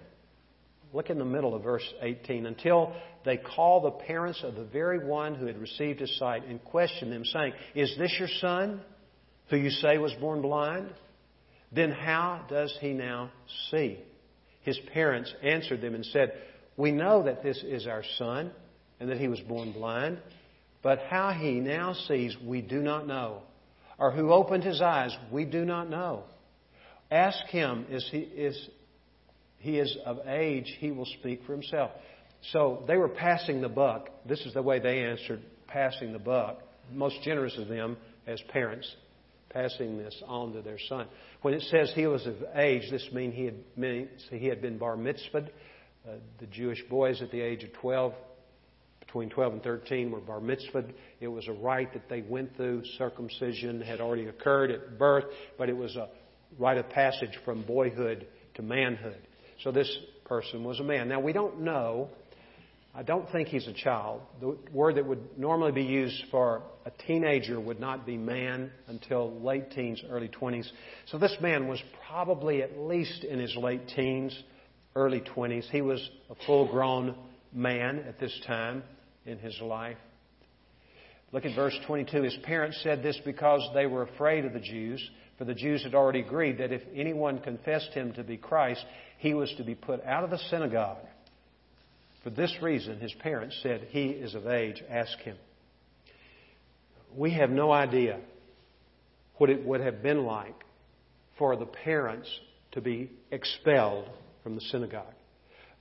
[0.93, 2.45] Look in the middle of verse 18.
[2.45, 2.93] Until
[3.25, 7.11] they call the parents of the very one who had received his sight and question
[7.11, 8.81] them, saying, Is this your son,
[9.51, 10.93] who you say was born blind?
[11.73, 13.31] Then how does he now
[13.71, 13.99] see?
[14.63, 16.33] His parents answered them and said,
[16.77, 18.51] We know that this is our son,
[19.01, 20.19] and that he was born blind.
[20.83, 23.43] But how he now sees, we do not know.
[23.99, 26.25] Or who opened his eyes, we do not know.
[27.11, 28.69] Ask him, is he, is
[29.59, 31.91] he is of age, he will speak for himself.
[32.53, 34.09] So they were passing the buck.
[34.25, 36.61] This is the way they answered passing the buck.
[36.93, 38.95] Most generous of them as parents,
[39.51, 41.07] passing this on to their son.
[41.43, 44.79] When it says he was of age, this means he had, means he had been
[44.79, 45.49] bar mitzvahed.
[46.07, 48.15] Uh, the Jewish boys at the age of 12,
[49.01, 50.93] between 12 and 13, were bar mitzvahed.
[51.21, 52.83] It was a rite that they went through.
[52.99, 55.25] Circumcision had already occurred at birth,
[55.57, 56.09] but it was a
[56.59, 59.21] rite of passage from boyhood to manhood.
[59.63, 59.91] So this
[60.25, 61.09] person was a man.
[61.09, 62.11] Now we don't know.
[62.99, 64.23] I don't think he's a child.
[64.41, 69.41] The word that would normally be used for a teenager would not be man until
[69.41, 70.69] late teens, early 20s.
[71.07, 74.37] So this man was probably at least in his late teens,
[74.97, 75.71] early 20s.
[75.71, 77.15] He was a full grown
[77.53, 78.83] man at this time
[79.25, 79.99] in his life.
[81.31, 82.21] Look at verse 22.
[82.25, 85.95] His parents said this because they were afraid of the Jews, for the Jews had
[85.95, 88.85] already agreed that if anyone confessed him to be Christ,
[89.19, 90.99] he was to be put out of the synagogue.
[92.23, 95.37] For this reason, his parents said, He is of age, ask him.
[97.17, 98.21] We have no idea
[99.37, 100.65] what it would have been like
[101.39, 102.29] for the parents
[102.73, 104.09] to be expelled
[104.43, 105.15] from the synagogue.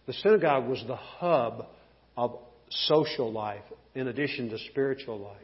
[0.06, 1.66] The synagogue was the hub
[2.16, 3.64] of social life
[3.96, 5.42] in addition to spiritual life.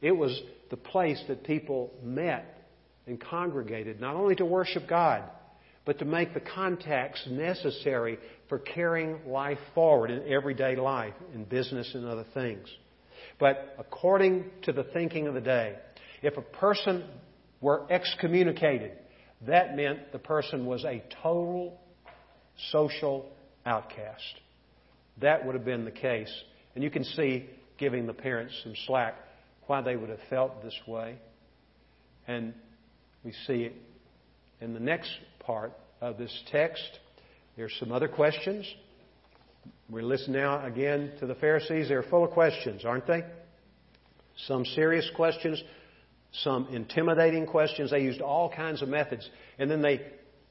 [0.00, 2.68] It was the place that people met
[3.06, 5.24] and congregated, not only to worship God,
[5.84, 11.90] but to make the contacts necessary for carrying life forward in everyday life, in business
[11.94, 12.68] and other things.
[13.38, 15.76] But according to the thinking of the day,
[16.22, 17.04] if a person
[17.60, 18.92] were excommunicated,
[19.46, 21.78] that meant the person was a total
[22.70, 23.30] social
[23.66, 24.40] outcast.
[25.20, 26.32] That would have been the case.
[26.74, 29.16] And you can see, giving the parents some slack,
[29.66, 31.16] why they would have felt this way.
[32.26, 32.54] And
[33.24, 33.74] we see it
[34.60, 36.98] in the next part of this text.
[37.56, 38.66] There's some other questions.
[39.88, 41.88] We listen now again to the Pharisees.
[41.88, 43.22] They're full of questions, aren't they?
[44.46, 45.62] Some serious questions,
[46.32, 47.92] some intimidating questions.
[47.92, 49.28] They used all kinds of methods.
[49.58, 50.00] And then they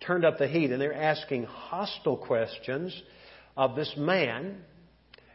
[0.05, 2.99] turned up the heat and they're asking hostile questions
[3.57, 4.61] of this man.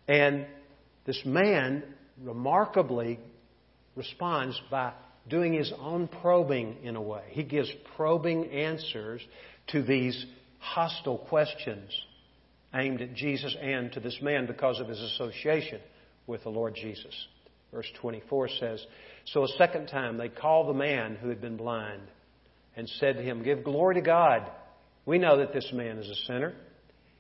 [0.07, 0.47] And
[1.05, 1.83] this man
[2.23, 3.19] remarkably
[3.95, 4.95] responds by
[5.29, 7.25] doing his own probing in a way.
[7.29, 9.21] He gives probing answers
[9.69, 10.25] to these
[10.59, 11.91] hostile questions
[12.75, 15.81] aimed at Jesus and to this man because of his association
[16.27, 17.15] with the Lord Jesus.
[17.73, 18.87] Verse 24 says,
[19.27, 22.03] So a second time they called the man who had been blind
[22.77, 24.51] and said to him, Give glory to God.
[25.07, 26.55] We know that this man is a sinner.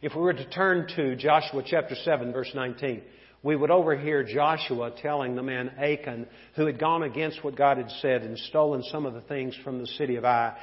[0.01, 3.03] If we were to turn to Joshua chapter 7, verse 19,
[3.43, 7.91] we would overhear Joshua telling the man Achan, who had gone against what God had
[8.01, 10.57] said and stolen some of the things from the city of Ai,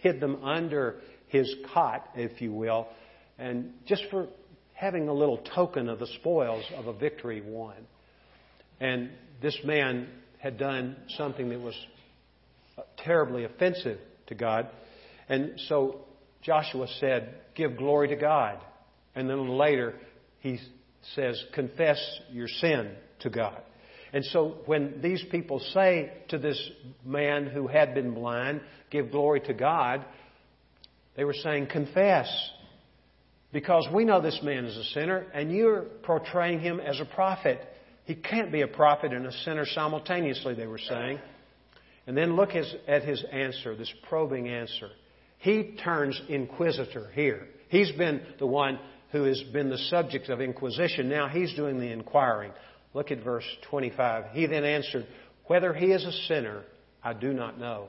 [0.00, 1.00] hid them under
[1.34, 2.86] his cot, if you will.
[3.38, 4.28] And just for
[4.72, 7.74] having a little token of the spoils of a victory won.
[8.80, 9.10] And
[9.42, 10.08] this man
[10.38, 11.74] had done something that was
[12.98, 14.68] terribly offensive to God.
[15.28, 16.04] And so
[16.42, 18.58] Joshua said, Give glory to God.
[19.16, 19.94] And then later,
[20.38, 20.60] he
[21.14, 21.98] says, Confess
[22.30, 23.60] your sin to God.
[24.12, 26.60] And so when these people say to this
[27.04, 28.60] man who had been blind,
[28.90, 30.04] Give glory to God,
[31.16, 32.28] they were saying, Confess.
[33.52, 37.60] Because we know this man is a sinner, and you're portraying him as a prophet.
[38.04, 41.20] He can't be a prophet and a sinner simultaneously, they were saying.
[42.06, 44.88] And then look at his answer, this probing answer.
[45.38, 47.46] He turns inquisitor here.
[47.68, 48.78] He's been the one
[49.12, 51.08] who has been the subject of inquisition.
[51.08, 52.52] Now he's doing the inquiring.
[52.92, 54.32] Look at verse 25.
[54.32, 55.06] He then answered,
[55.46, 56.62] Whether he is a sinner,
[57.02, 57.86] I do not know.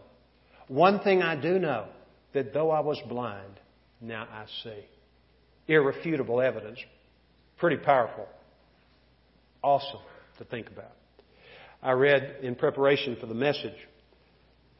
[0.67, 1.87] One thing I do know,
[2.35, 3.59] that though I was blind,
[3.99, 4.85] now I see.
[5.67, 6.77] Irrefutable evidence.
[7.57, 8.27] Pretty powerful.
[9.63, 10.01] Awesome
[10.37, 10.91] to think about.
[11.81, 13.75] I read in preparation for the message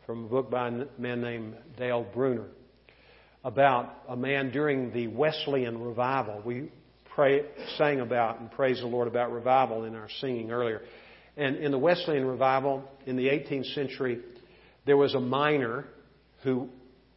[0.05, 2.45] from a book by a man named Dale Bruner
[3.43, 6.41] about a man during the Wesleyan revival.
[6.43, 6.71] We
[7.15, 7.43] pray,
[7.77, 10.81] sang about and praised the Lord about revival in our singing earlier.
[11.37, 14.19] And in the Wesleyan revival in the 18th century,
[14.85, 15.85] there was a miner
[16.43, 16.69] who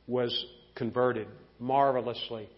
[0.08, 1.28] was converted
[1.60, 2.48] marvelously.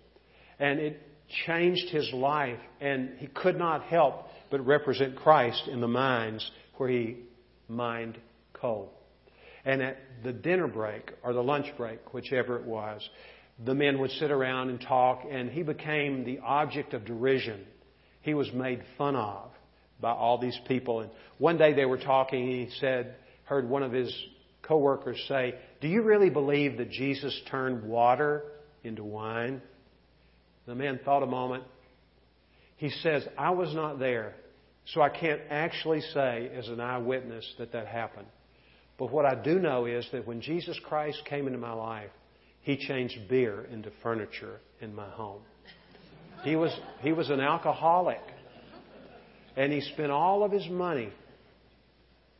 [0.58, 1.00] And it
[1.46, 6.88] changed his life, and he could not help but represent Christ in the mines where
[6.88, 7.18] he
[7.68, 8.18] mined
[8.54, 8.92] coal.
[9.64, 13.06] And at the dinner break or the lunch break, whichever it was,
[13.64, 17.60] the men would sit around and talk, and he became the object of derision.
[18.22, 19.50] He was made fun of
[20.00, 21.00] by all these people.
[21.00, 24.12] And one day they were talking, and he said, heard one of his
[24.70, 28.44] coworkers say, Do you really believe that Jesus turned water
[28.84, 29.60] into wine?
[30.66, 31.64] The man thought a moment.
[32.76, 34.34] He says, I was not there,
[34.86, 38.28] so I can't actually say as an eyewitness that that happened.
[38.96, 42.10] But what I do know is that when Jesus Christ came into my life,
[42.62, 45.42] he changed beer into furniture in my home.
[46.44, 48.20] He was, he was an alcoholic.
[49.56, 51.12] And he spent all of his money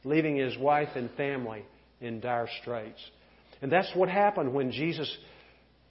[0.04, 1.64] leaving his wife and family
[2.00, 3.00] in dire straits.
[3.62, 5.14] And that's what happened when Jesus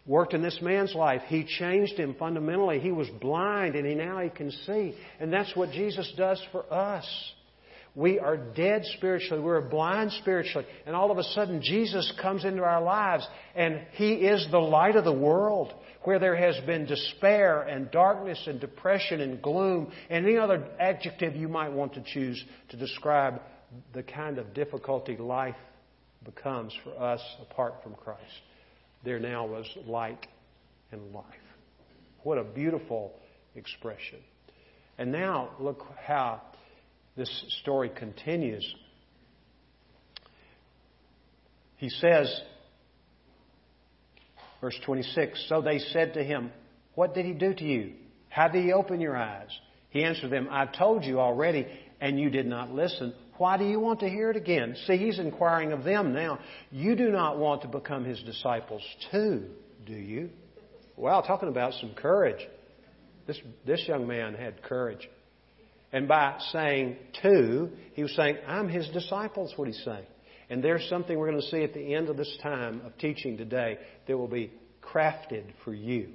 [0.05, 1.21] worked in this man's life.
[1.27, 2.79] He changed him fundamentally.
[2.79, 4.95] He was blind and he now he can see.
[5.19, 7.05] And that's what Jesus does for us.
[7.95, 9.43] We are dead spiritually.
[9.43, 10.65] We're blind spiritually.
[10.85, 14.95] And all of a sudden, Jesus comes into our lives, and He is the light
[14.95, 15.73] of the world.
[16.03, 21.35] Where there has been despair and darkness and depression and gloom, and any other adjective
[21.35, 23.41] you might want to choose to describe
[23.93, 25.55] the kind of difficulty life
[26.23, 28.21] becomes for us apart from Christ.
[29.03, 30.27] There now was light
[30.91, 31.25] and life.
[32.23, 33.13] What a beautiful
[33.55, 34.19] expression.
[34.97, 36.41] And now look how
[37.15, 37.29] this
[37.61, 38.75] story continues.
[41.77, 42.41] He says,
[44.59, 46.51] verse 26, So they said to him,
[46.95, 47.93] What did he do to you?
[48.27, 49.49] How did he open your eyes?
[49.89, 51.65] He answered them, I've told you already,
[52.01, 53.13] and you did not listen.
[53.39, 54.75] Why do you want to hear it again?
[54.85, 56.39] See, he's inquiring of them now.
[56.71, 59.45] You do not want to become his disciples too,
[59.85, 60.29] do you?
[60.97, 62.45] Well, talking about some courage.
[63.27, 65.07] This, this young man had courage.
[65.93, 70.05] And by saying to, he was saying, I'm his disciples, what he's saying.
[70.49, 73.37] And there's something we're going to see at the end of this time of teaching
[73.37, 74.51] today that will be
[74.83, 76.09] crafted for you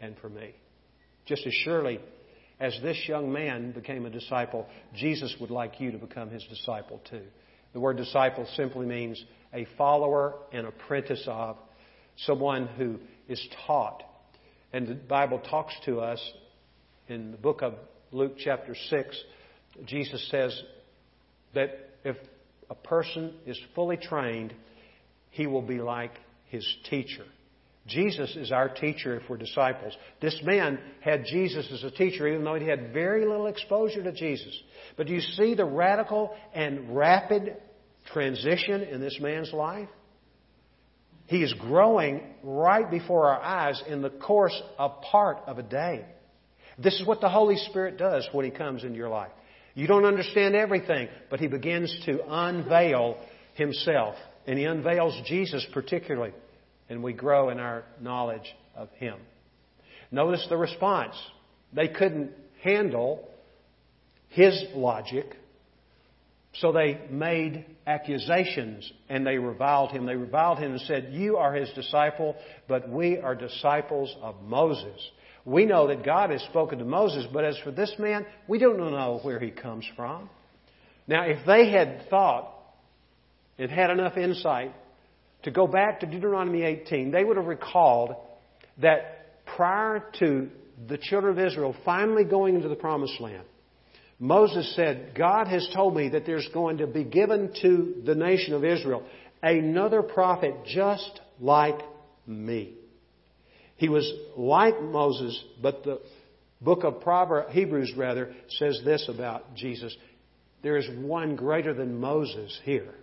[0.00, 0.54] and for me.
[1.26, 1.98] Just as surely
[2.60, 7.00] as this young man became a disciple, Jesus would like you to become his disciple
[7.08, 7.22] too.
[7.72, 9.22] The word disciple simply means
[9.54, 11.56] a follower and apprentice of,
[12.26, 12.98] someone who
[13.28, 14.02] is taught.
[14.72, 16.20] And the Bible talks to us
[17.08, 17.74] in the book of
[18.10, 19.24] Luke chapter 6,
[19.84, 20.62] Jesus says
[21.54, 21.70] that
[22.04, 22.16] if
[22.68, 24.52] a person is fully trained,
[25.30, 26.12] he will be like
[26.46, 27.24] his teacher.
[27.88, 29.94] Jesus is our teacher if we're disciples.
[30.20, 34.12] This man had Jesus as a teacher, even though he had very little exposure to
[34.12, 34.54] Jesus.
[34.96, 37.56] But do you see the radical and rapid
[38.12, 39.88] transition in this man's life?
[41.26, 46.04] He is growing right before our eyes in the course of part of a day.
[46.78, 49.32] This is what the Holy Spirit does when He comes into your life.
[49.74, 53.18] You don't understand everything, but He begins to unveil
[53.54, 54.14] Himself.
[54.46, 56.32] And He unveils Jesus particularly.
[56.88, 59.16] And we grow in our knowledge of Him.
[60.10, 61.14] Notice the response.
[61.72, 62.32] They couldn't
[62.62, 63.28] handle
[64.28, 65.36] His logic,
[66.54, 70.06] so they made accusations and they reviled him.
[70.06, 72.36] They reviled him and said, You are his disciple,
[72.68, 74.98] but we are disciples of Moses.
[75.44, 78.78] We know that God has spoken to Moses, but as for this man, we don't
[78.78, 80.28] know where he comes from.
[81.06, 82.52] Now, if they had thought
[83.58, 84.74] and had enough insight
[85.42, 88.14] to go back to Deuteronomy 18, they would have recalled
[88.78, 90.48] that prior to
[90.88, 93.44] the children of Israel finally going into the promised land,
[94.20, 98.54] Moses said, God has told me that there's going to be given to the nation
[98.54, 99.04] of Israel
[99.42, 101.78] another prophet just like
[102.26, 102.74] me.
[103.76, 106.00] He was like Moses, but the
[106.60, 109.96] book of Proverbs, Hebrews rather, says this about Jesus.
[110.62, 112.94] There is one greater than Moses here.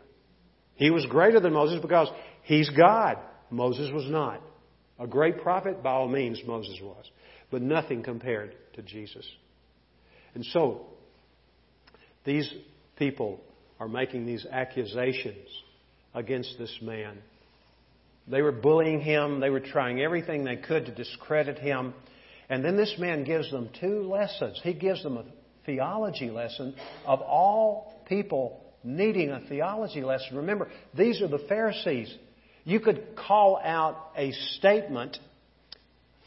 [0.76, 2.10] He was greater than Moses because
[2.44, 3.18] he's God.
[3.50, 4.42] Moses was not.
[5.00, 7.10] A great prophet, by all means, Moses was.
[7.52, 9.26] But nothing compared to Jesus.
[10.34, 10.86] And so,
[12.26, 12.52] these
[12.98, 13.40] people
[13.80, 15.48] are making these accusations
[16.14, 17.20] against this man
[18.28, 19.40] they were bullying him.
[19.40, 21.94] They were trying everything they could to discredit him.
[22.50, 24.60] And then this man gives them two lessons.
[24.64, 25.26] He gives them a
[25.66, 30.38] theology lesson of all people needing a theology lesson.
[30.38, 32.14] Remember, these are the Pharisees.
[32.64, 35.18] You could call out a statement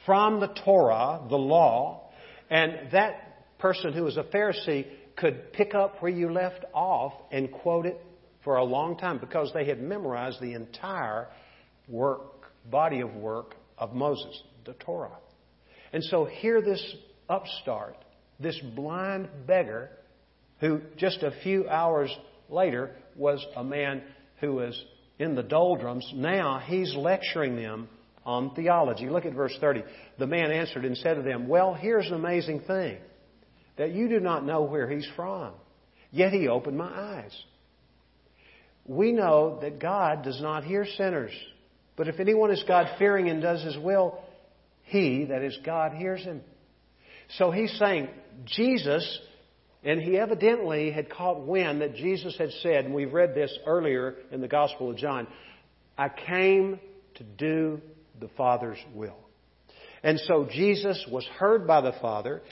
[0.05, 2.11] from the Torah, the law,
[2.51, 4.87] and that person who was a Pharisee
[5.17, 8.01] could pick up where you left off and quote it
[8.45, 11.29] for a long time because they had memorized the entire
[11.89, 15.19] work, body of work of Moses, the Torah.
[15.93, 16.95] And so here this
[17.29, 17.97] upstart,
[18.39, 19.91] this blind beggar,
[20.61, 22.11] who just a few hours
[22.49, 24.03] later was a man
[24.41, 24.85] who was
[25.19, 27.89] in the doldrums, now he's lecturing them
[28.25, 29.09] on theology.
[29.09, 29.83] Look at verse 30.
[30.19, 32.99] The man answered and said to them, Well, here's an amazing thing
[33.77, 35.53] that you do not know where he's from.
[36.11, 37.37] Yet he opened my eyes.
[38.87, 41.33] We know that God does not hear sinners.
[41.97, 44.19] But if anyone is God fearing and does his will,
[44.85, 46.41] he, that is God, hears him.
[47.37, 48.09] So he's saying,
[48.47, 49.19] Jesus,
[49.85, 54.17] and he evidently had caught wind that Jesus had said, and we've read this earlier
[54.33, 55.27] in the Gospel of John,
[55.97, 56.81] I came
[57.15, 57.81] to do
[58.21, 59.17] the Father's will.
[60.03, 62.43] And so Jesus was heard by the Father,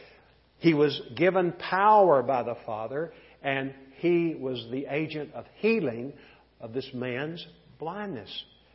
[0.58, 3.12] he was given power by the Father,
[3.42, 6.12] and he was the agent of healing
[6.60, 7.44] of this man's
[7.78, 8.30] blindness.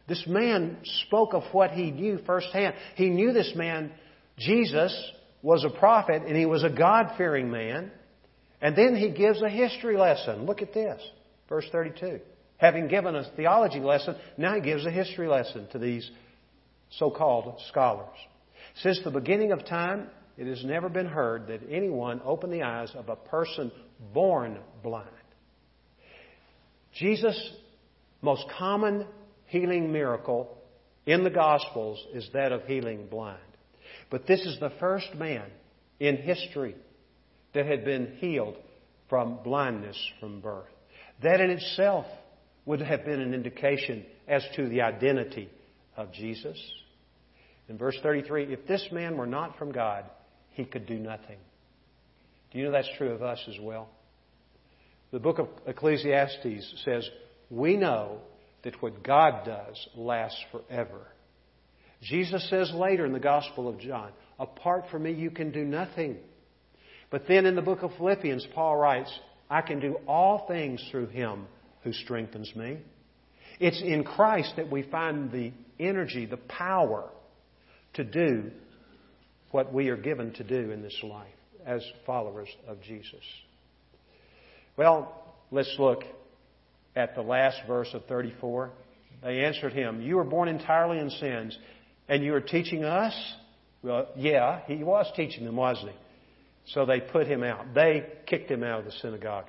[0.07, 0.77] This man
[1.07, 2.75] spoke of what he knew firsthand.
[2.95, 3.91] He knew this man,
[4.37, 4.93] Jesus,
[5.41, 7.91] was a prophet and he was a God fearing man.
[8.62, 10.45] And then he gives a history lesson.
[10.45, 11.01] Look at this,
[11.49, 12.20] verse 32.
[12.57, 16.09] Having given a theology lesson, now he gives a history lesson to these
[16.91, 18.18] so called scholars.
[18.76, 20.07] Since the beginning of time,
[20.38, 23.72] it has never been heard that anyone opened the eyes of a person
[24.14, 25.07] born blind.
[26.93, 27.51] Jesus'
[28.22, 29.07] most common
[29.47, 30.55] healing miracle
[31.05, 33.39] in the Gospels is that of healing blind.
[34.12, 35.45] But this is the first man
[35.99, 36.76] in history
[37.53, 38.55] that had been healed
[39.09, 40.69] from blindness from birth.
[41.21, 42.05] That in itself
[42.65, 45.49] would have been an indication as to the identity
[45.97, 46.57] of Jesus.
[47.67, 50.05] In verse 33, if this man were not from God,
[50.51, 51.37] he could do nothing.
[52.51, 53.89] Do you know that's true of us as well?
[55.11, 57.09] The book of Ecclesiastes says,
[57.49, 58.19] We know
[58.63, 61.01] that what God does lasts forever.
[62.01, 66.17] Jesus says later in the Gospel of John, apart from me, you can do nothing.
[67.12, 69.12] But then in the book of Philippians, Paul writes,
[69.49, 71.45] I can do all things through him
[71.84, 72.78] who strengthens me.
[73.59, 77.09] It's in Christ that we find the energy, the power
[77.93, 78.49] to do
[79.51, 81.28] what we are given to do in this life
[81.66, 83.22] as followers of Jesus.
[84.78, 85.14] Well,
[85.51, 86.03] let's look
[86.95, 88.72] at the last verse of 34?
[89.22, 91.57] They answered him, You were born entirely in sins,
[92.07, 93.14] and you are teaching us?
[93.84, 95.97] Well, yeah, he was teaching them, wasn't he?
[96.68, 97.74] So they put him out.
[97.74, 99.45] They kicked him out of the synagogue.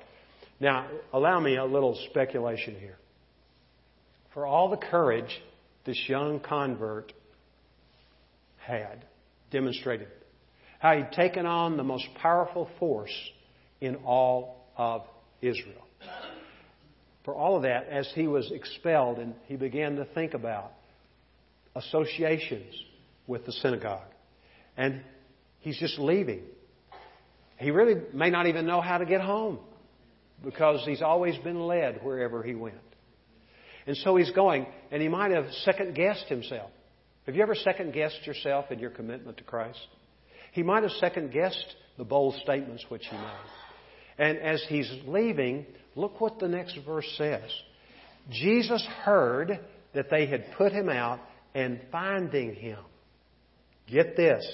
[0.59, 2.97] Now, allow me a little speculation here.
[4.33, 5.41] For all the courage
[5.85, 7.13] this young convert
[8.57, 9.05] had
[9.51, 10.07] demonstrated,
[10.79, 13.13] how he'd taken on the most powerful force
[13.81, 15.03] in all of
[15.41, 15.83] Israel
[17.23, 20.71] for all of that, as he was expelled and he began to think about
[21.75, 22.73] associations
[23.27, 24.07] with the synagogue.
[24.75, 25.01] And
[25.59, 26.41] he's just leaving.
[27.57, 29.59] He really may not even know how to get home
[30.43, 32.75] because he's always been led wherever he went.
[33.85, 36.71] And so he's going, and he might have second guessed himself.
[37.25, 39.79] Have you ever second guessed yourself in your commitment to Christ?
[40.51, 43.47] He might have second guessed the bold statements which he made.
[44.17, 47.49] And as he's leaving, look what the next verse says.
[48.29, 49.59] Jesus heard
[49.93, 51.19] that they had put him out
[51.53, 52.79] and finding him.
[53.87, 54.45] Get this.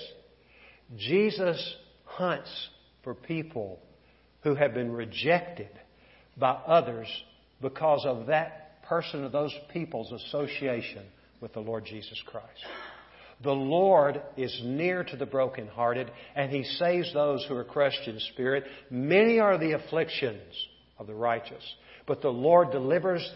[0.98, 1.76] Jesus
[2.06, 2.50] hunts
[3.04, 3.80] for people
[4.44, 5.70] who have been rejected
[6.38, 7.08] by others
[7.62, 11.06] because of that person or those people's association
[11.42, 12.66] with the Lord Jesus Christ.
[13.42, 18.20] The Lord is near to the brokenhearted, and He saves those who are crushed in
[18.34, 18.66] spirit.
[18.90, 20.54] Many are the afflictions
[20.98, 21.64] of the righteous,
[22.06, 23.30] but the Lord delivers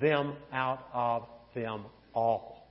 [0.00, 1.22] them out of
[1.54, 2.68] them all.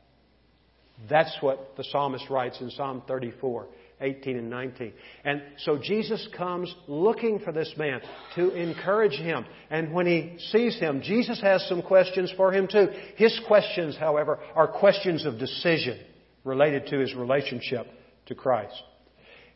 [1.10, 3.68] That's what the psalmist writes in Psalm 34.
[4.02, 4.94] 18 and 19.
[5.24, 8.02] And so Jesus comes looking for this man
[8.36, 9.46] to encourage him.
[9.70, 12.88] And when he sees him, Jesus has some questions for him too.
[13.16, 16.00] His questions, however, are questions of decision
[16.44, 17.88] related to his relationship
[18.28, 18.82] to Christ.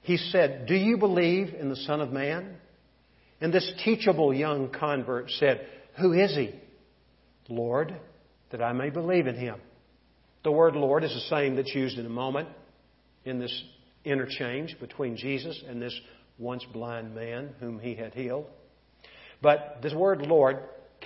[0.02, 2.56] He said, Do you believe in the Son of Man?
[3.42, 5.68] And this teachable young convert said,
[6.00, 6.56] Who is he?
[7.50, 7.96] Lord,
[8.52, 9.60] that I may believe in him.
[10.44, 12.48] The word Lord is the same that's used in a moment
[13.26, 13.64] in this
[14.06, 15.98] interchange between Jesus and this
[16.38, 18.46] once blind man whom he had healed.
[19.42, 20.60] But this word Lord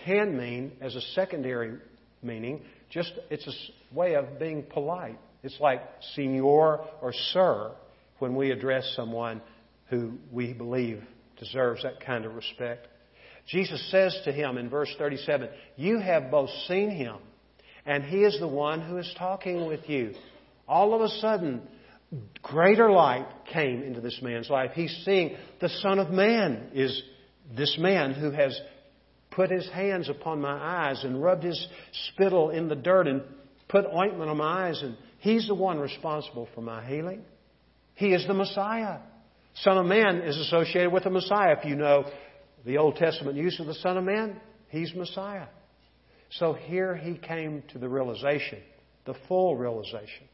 [0.06, 1.78] can mean, as a secondary
[2.22, 5.20] meaning, just it's a way of being polite.
[5.44, 5.82] It's like
[6.16, 7.72] Senor or Sir
[8.20, 9.41] when we address someone
[9.89, 11.04] who we believe
[11.38, 12.88] deserves that kind of respect.
[13.48, 17.18] Jesus says to him in verse 37, You have both seen him,
[17.86, 20.14] and he is the one who is talking with you.
[20.68, 21.62] All of a sudden,
[22.41, 24.72] greater light came into this man's life.
[24.74, 27.01] He's seeing the Son of Man is
[27.55, 28.59] this man who has
[29.32, 31.68] put his hands upon my eyes and rubbed his
[32.09, 33.22] spittle in the dirt and
[33.68, 37.24] put ointment on my eyes, and he's the one responsible for my healing.
[37.95, 38.99] He is the Messiah.
[39.55, 41.55] Son of Man is associated with the Messiah.
[41.57, 42.05] If you know
[42.66, 44.39] the Old Testament use of the Son of Man,
[44.70, 45.47] he's Messiah.
[46.32, 48.59] So here he came to the realization,
[49.05, 50.28] the full realization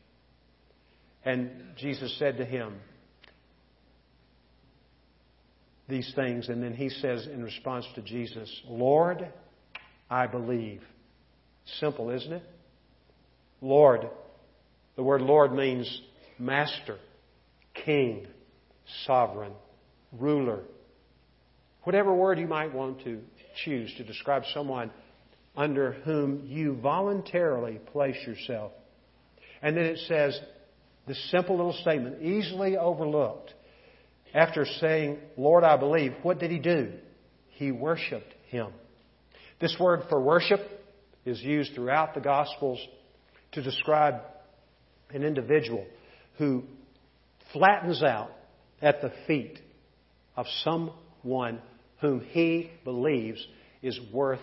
[1.30, 2.73] and Jesus said to him
[5.88, 9.27] these things, and then he says in response to Jesus, Lord,
[10.09, 10.82] I believe.
[11.80, 12.43] Simple, isn't it?
[13.61, 14.09] Lord.
[14.95, 16.01] The word Lord means
[16.38, 16.97] master,
[17.86, 18.27] king,
[19.05, 19.53] sovereign,
[20.11, 20.61] ruler.
[21.84, 23.21] Whatever word you might want to
[23.65, 24.91] choose to describe someone
[25.55, 28.71] under whom you voluntarily place yourself.
[29.61, 30.39] And then it says,
[31.10, 33.51] this simple little statement, easily overlooked.
[34.32, 36.91] After saying, Lord, I believe, what did he do?
[37.47, 38.68] He worshiped him.
[39.60, 40.60] This word for worship
[41.26, 42.80] is used throughout the Gospels
[43.53, 44.22] to describe
[45.12, 45.84] an individual
[46.38, 46.64] who
[47.53, 48.30] flattens out
[48.80, 49.57] at the feet
[50.38, 51.60] of someone
[52.01, 53.43] whom he believes
[53.82, 54.39] is worth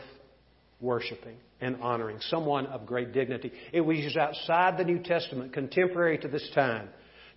[0.80, 3.52] worshiping and honoring, someone of great dignity.
[3.72, 6.88] It was used outside the New Testament, contemporary to this time,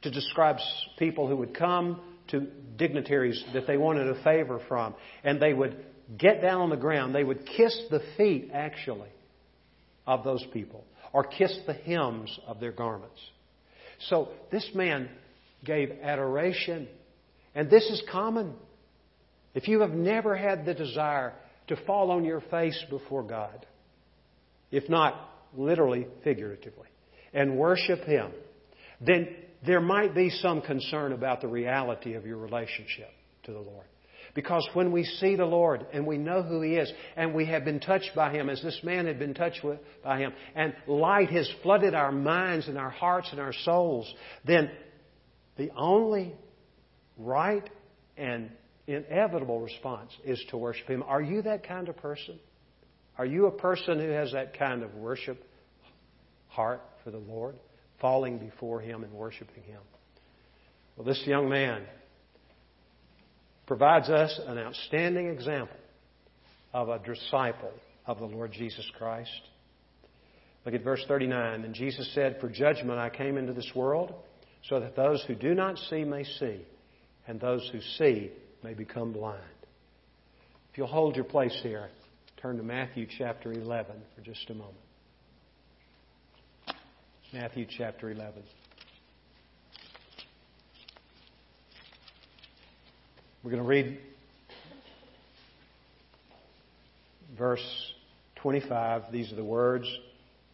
[0.02, 0.58] to describe
[0.98, 2.48] people who would come to
[2.78, 4.94] dignitaries that they wanted a favor from,
[5.24, 5.84] and they would
[6.18, 7.14] get down on the ground.
[7.14, 9.10] They would kiss the feet, actually,
[10.06, 13.20] of those people, or kiss the hems of their garments.
[14.10, 15.10] So this man
[15.66, 16.88] gave adoration,
[17.56, 18.54] and this is common.
[19.54, 21.34] If you have never had the desire
[21.68, 23.66] to fall on your face before God,
[24.72, 25.16] if not
[25.56, 26.88] literally, figuratively,
[27.34, 28.32] and worship Him,
[29.02, 29.28] then
[29.66, 33.10] there might be some concern about the reality of your relationship
[33.44, 33.86] to the Lord.
[34.36, 37.66] Because when we see the Lord and we know who He is and we have
[37.66, 41.30] been touched by Him as this man had been touched with, by Him and light
[41.32, 44.12] has flooded our minds and our hearts and our souls,
[44.46, 44.70] then
[45.58, 46.36] the only
[47.18, 47.68] right
[48.18, 48.52] and
[48.88, 51.04] inevitable response is to worship Him.
[51.04, 52.40] Are you that kind of person?
[53.20, 55.44] Are you a person who has that kind of worship
[56.48, 57.56] heart for the Lord,
[58.00, 59.82] falling before Him and worshiping Him?
[60.96, 61.84] Well, this young man
[63.68, 65.76] provides us an outstanding example
[66.74, 67.74] of a disciple
[68.06, 69.42] of the Lord Jesus Christ.
[70.66, 71.66] Look at verse 39.
[71.66, 74.14] And Jesus said, For judgment I came into this world,
[74.70, 76.66] so that those who do not see may see,
[77.28, 78.32] and those who see
[78.64, 79.44] may become blind.
[80.72, 81.90] If you'll hold your place here,
[82.42, 84.78] Turn to Matthew chapter 11 for just a moment.
[87.34, 88.42] Matthew chapter 11.
[93.44, 94.00] We're going to read
[97.38, 97.60] verse
[98.38, 99.12] 25.
[99.12, 99.86] These are the words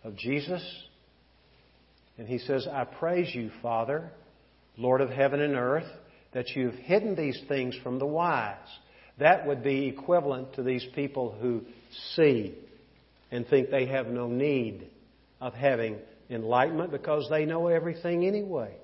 [0.04, 0.64] of Jesus.
[2.18, 4.10] And he says, I praise you, Father,
[4.76, 5.92] Lord of heaven and earth,
[6.34, 8.58] that you've hidden these things from the wise
[9.20, 11.62] that would be equivalent to these people who
[12.16, 12.56] see
[13.32, 14.88] and think they have no need
[15.40, 15.98] of having
[16.30, 18.76] enlightenment because they know everything anyway.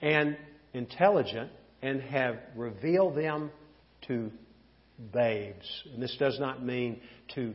[0.00, 0.36] And
[0.72, 1.50] intelligent
[1.82, 3.50] and have revealed them
[4.08, 4.30] to
[5.12, 5.66] babes.
[5.92, 7.00] And this does not mean
[7.34, 7.54] to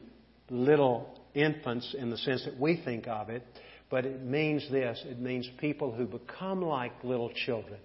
[0.50, 3.46] little infants in the sense that we think of it,
[3.90, 7.80] but it means this it means people who become like little children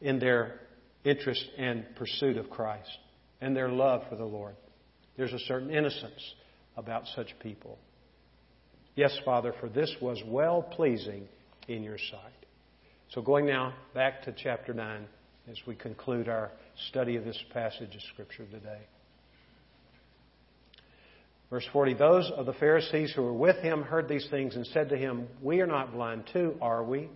[0.00, 0.60] in their
[1.08, 2.90] interest and pursuit of Christ
[3.40, 4.56] and their love for the Lord.
[5.16, 6.34] There's a certain innocence
[6.76, 7.78] about such people.
[8.94, 11.28] Yes, Father, for this was well pleasing
[11.68, 12.46] in your sight.
[13.10, 15.06] So, going now back to chapter 9
[15.50, 16.50] as we conclude our
[16.88, 18.80] study of this passage of Scripture today.
[21.50, 24.90] Verse 40 Those of the Pharisees who were with him heard these things and said
[24.90, 27.08] to him, We are not blind too, are we?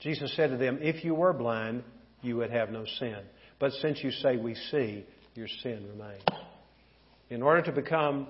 [0.00, 1.84] Jesus said to them, If you were blind,
[2.22, 3.18] you would have no sin.
[3.58, 5.04] But since you say we see,
[5.34, 6.22] your sin remains.
[7.28, 8.26] In order to become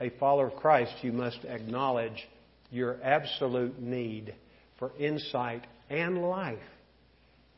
[0.00, 2.28] a follower of Christ, you must acknowledge
[2.70, 4.34] your absolute need
[4.78, 6.58] for insight and life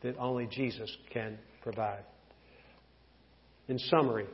[0.02, 2.04] that only Jesus can provide.
[3.68, 4.26] In summary,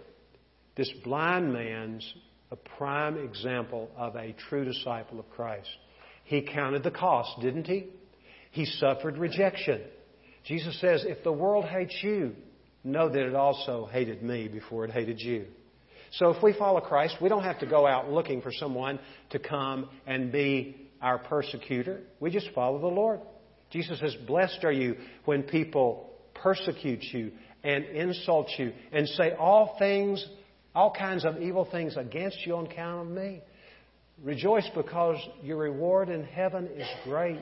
[0.76, 2.12] this blind man's
[2.51, 5.68] a prime example of a true disciple of Christ.
[6.24, 7.86] He counted the cost, didn't he?
[8.51, 9.80] He suffered rejection.
[10.45, 12.34] Jesus says, if the world hates you,
[12.82, 15.47] know that it also hated me before it hated you.
[16.12, 18.99] So if we follow Christ, we don't have to go out looking for someone
[19.30, 22.01] to come and be our persecutor.
[22.18, 23.20] We just follow the Lord.
[23.70, 27.30] Jesus says, Blessed are you when people persecute you
[27.62, 30.26] and insult you and say all things,
[30.74, 33.41] all kinds of evil things against you on account of me.
[34.22, 37.38] Rejoice because your reward in heaven is great.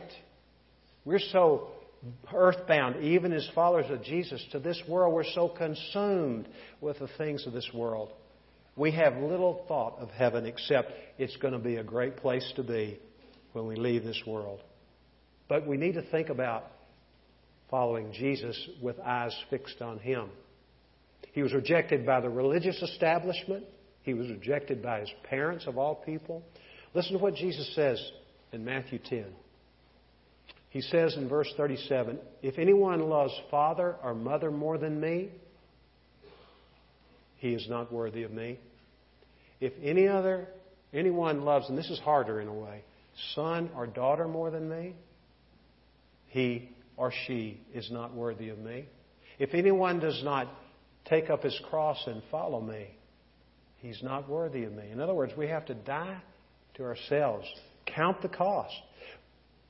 [1.05, 1.69] We're so
[2.33, 5.15] earthbound, even as followers of Jesus, to this world.
[5.15, 6.49] We're so consumed
[6.81, 8.13] with the things of this world.
[8.77, 12.63] We have little thought of heaven except it's going to be a great place to
[12.63, 13.01] be
[13.53, 14.61] when we leave this world.
[15.49, 16.65] But we need to think about
[17.71, 20.29] following Jesus with eyes fixed on Him.
[21.33, 23.65] He was rejected by the religious establishment.
[24.03, 26.43] He was rejected by his parents, of all people.
[26.95, 28.01] Listen to what Jesus says
[28.53, 29.27] in Matthew 10.
[30.71, 35.31] He says in verse 37 If anyone loves father or mother more than me,
[37.37, 38.59] he is not worthy of me.
[39.61, 40.49] If any other,
[40.93, 42.83] anyone loves, and this is harder in a way,
[43.35, 44.95] son or daughter more than me,
[46.29, 48.87] he or she is not worthy of me.
[49.39, 50.49] If anyone does not
[51.07, 52.89] take up his cross and follow me,
[53.79, 54.91] he's not worthy of me.
[54.91, 56.21] In other words, we have to die
[56.75, 57.47] to ourselves,
[57.87, 58.75] count the cost.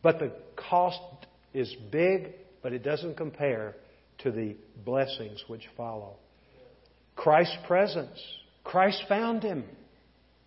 [0.03, 3.75] But the cost is big, but it doesn't compare
[4.19, 6.17] to the blessings which follow.
[7.17, 8.19] Christ's presence.
[8.65, 9.65] Christ found him.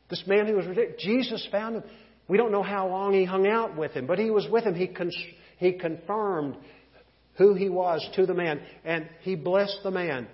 [0.10, 1.84] This man who was ridiculous, Jesus found him.
[2.28, 4.76] We don't know how long he hung out with him, but he was with him.
[4.76, 5.12] He, con-
[5.58, 6.56] he confirmed
[7.38, 10.28] who he was to the man, and he blessed the man.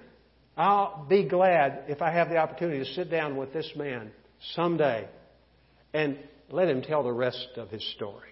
[0.55, 4.11] I'll be glad if I have the opportunity to sit down with this man
[4.55, 5.07] someday
[5.93, 6.17] and
[6.49, 8.29] let him tell the rest of his story.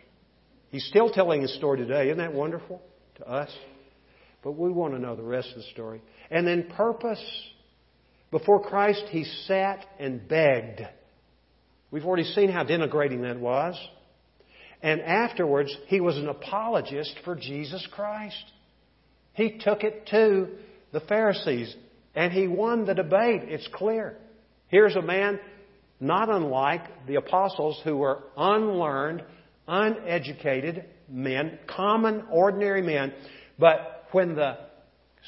[0.76, 2.08] He's still telling his story today.
[2.08, 2.82] Isn't that wonderful
[3.16, 3.50] to us?
[4.44, 6.02] But we want to know the rest of the story.
[6.30, 7.24] And then purpose.
[8.30, 10.82] Before Christ, he sat and begged.
[11.92, 13.80] We've already seen how denigrating that was.
[14.82, 18.44] And afterwards, he was an apologist for Jesus Christ.
[19.32, 20.58] He took it to
[20.92, 21.74] the Pharisees
[22.16, 23.44] and he won the debate.
[23.46, 24.18] It's clear.
[24.68, 25.40] Here's a man
[26.02, 29.24] not unlike the apostles who were unlearned,
[29.68, 33.14] uneducated men, common, ordinary men.
[33.58, 34.58] But when the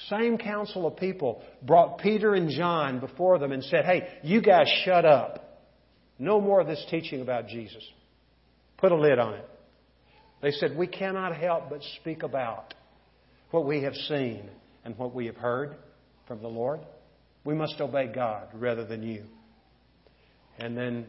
[0.09, 4.67] same council of people brought Peter and John before them and said, Hey, you guys
[4.85, 5.43] shut up.
[6.19, 7.83] No more of this teaching about Jesus.
[8.77, 9.49] Put a lid on it.
[10.41, 12.73] They said, We cannot help but speak about
[13.51, 14.49] what we have seen
[14.83, 15.75] and what we have heard
[16.27, 16.79] from the Lord.
[17.43, 19.23] We must obey God rather than you.
[20.59, 21.05] And then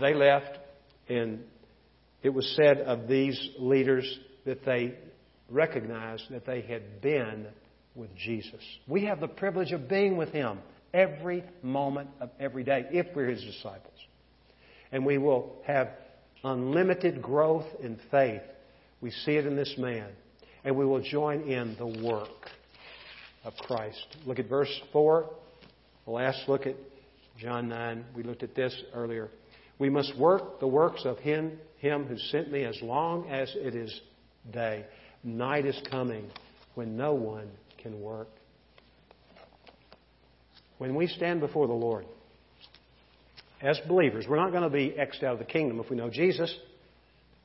[0.00, 0.58] they left,
[1.08, 1.40] and
[2.22, 4.94] it was said of these leaders that they
[5.50, 7.46] recognized that they had been
[7.94, 8.62] with Jesus.
[8.86, 10.58] We have the privilege of being with Him
[10.92, 13.94] every moment of every day if we're His disciples.
[14.90, 15.90] And we will have
[16.44, 18.42] unlimited growth in faith.
[19.00, 20.08] We see it in this man.
[20.64, 22.50] And we will join in the work
[23.44, 24.16] of Christ.
[24.26, 25.30] Look at verse 4.
[26.06, 26.74] Last look at
[27.38, 28.04] John 9.
[28.16, 29.28] We looked at this earlier.
[29.78, 33.74] We must work the works of him, him who sent me as long as it
[33.74, 34.00] is
[34.52, 34.84] day.
[35.22, 36.30] Night is coming
[36.74, 37.48] when no one
[37.82, 38.28] can work.
[40.78, 42.06] When we stand before the Lord,
[43.60, 46.10] as believers, we're not going to be X'd out of the kingdom if we know
[46.10, 46.54] Jesus.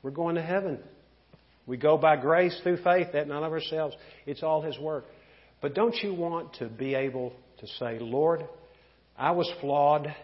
[0.02, 0.78] We're going to heaven.
[1.66, 3.96] We go by grace through faith, that none of ourselves.
[4.26, 5.06] It's all His work.
[5.60, 8.44] But don't you want to be able to say, Lord,
[9.16, 10.14] I was flawed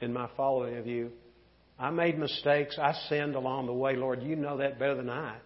[0.00, 1.12] in my following of you.
[1.78, 2.78] I made mistakes.
[2.80, 3.96] I sinned along the way.
[3.96, 5.36] Lord, you know that better than I.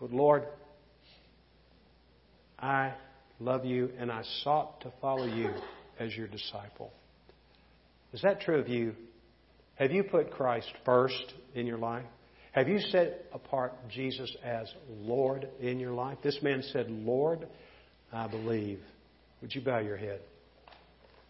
[0.00, 0.44] But Lord,
[2.58, 2.94] I
[3.38, 5.50] love you and I sought to follow you
[5.98, 6.92] as your disciple.
[8.12, 8.94] Is that true of you?
[9.76, 12.04] Have you put Christ first in your life?
[12.52, 16.18] Have you set apart Jesus as Lord in your life?
[16.22, 17.48] This man said, Lord,
[18.12, 18.78] I believe.
[19.40, 20.20] Would you bow your head?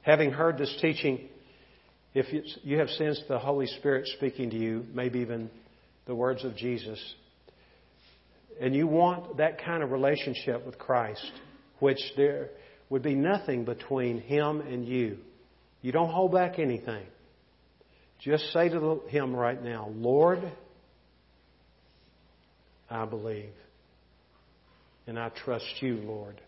[0.03, 1.29] Having heard this teaching,
[2.15, 2.27] if
[2.63, 5.51] you have sensed the Holy Spirit speaking to you, maybe even
[6.07, 6.99] the words of Jesus,
[8.61, 11.33] and you want that kind of relationship with Christ,
[11.81, 12.51] which there
[12.89, 15.19] would be nothing between Him and you,
[15.83, 17.05] you don't hold back anything.
[18.21, 20.51] Just say to Him right now, Lord,
[22.89, 23.51] I believe.
[25.07, 26.41] And I trust you, Lord,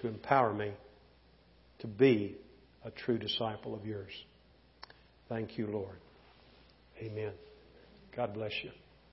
[0.00, 0.72] to empower me
[1.80, 2.36] to be
[2.84, 4.12] a true disciple of yours.
[5.30, 5.96] Thank you, Lord.
[7.00, 7.32] Amen.
[8.14, 8.70] God bless you.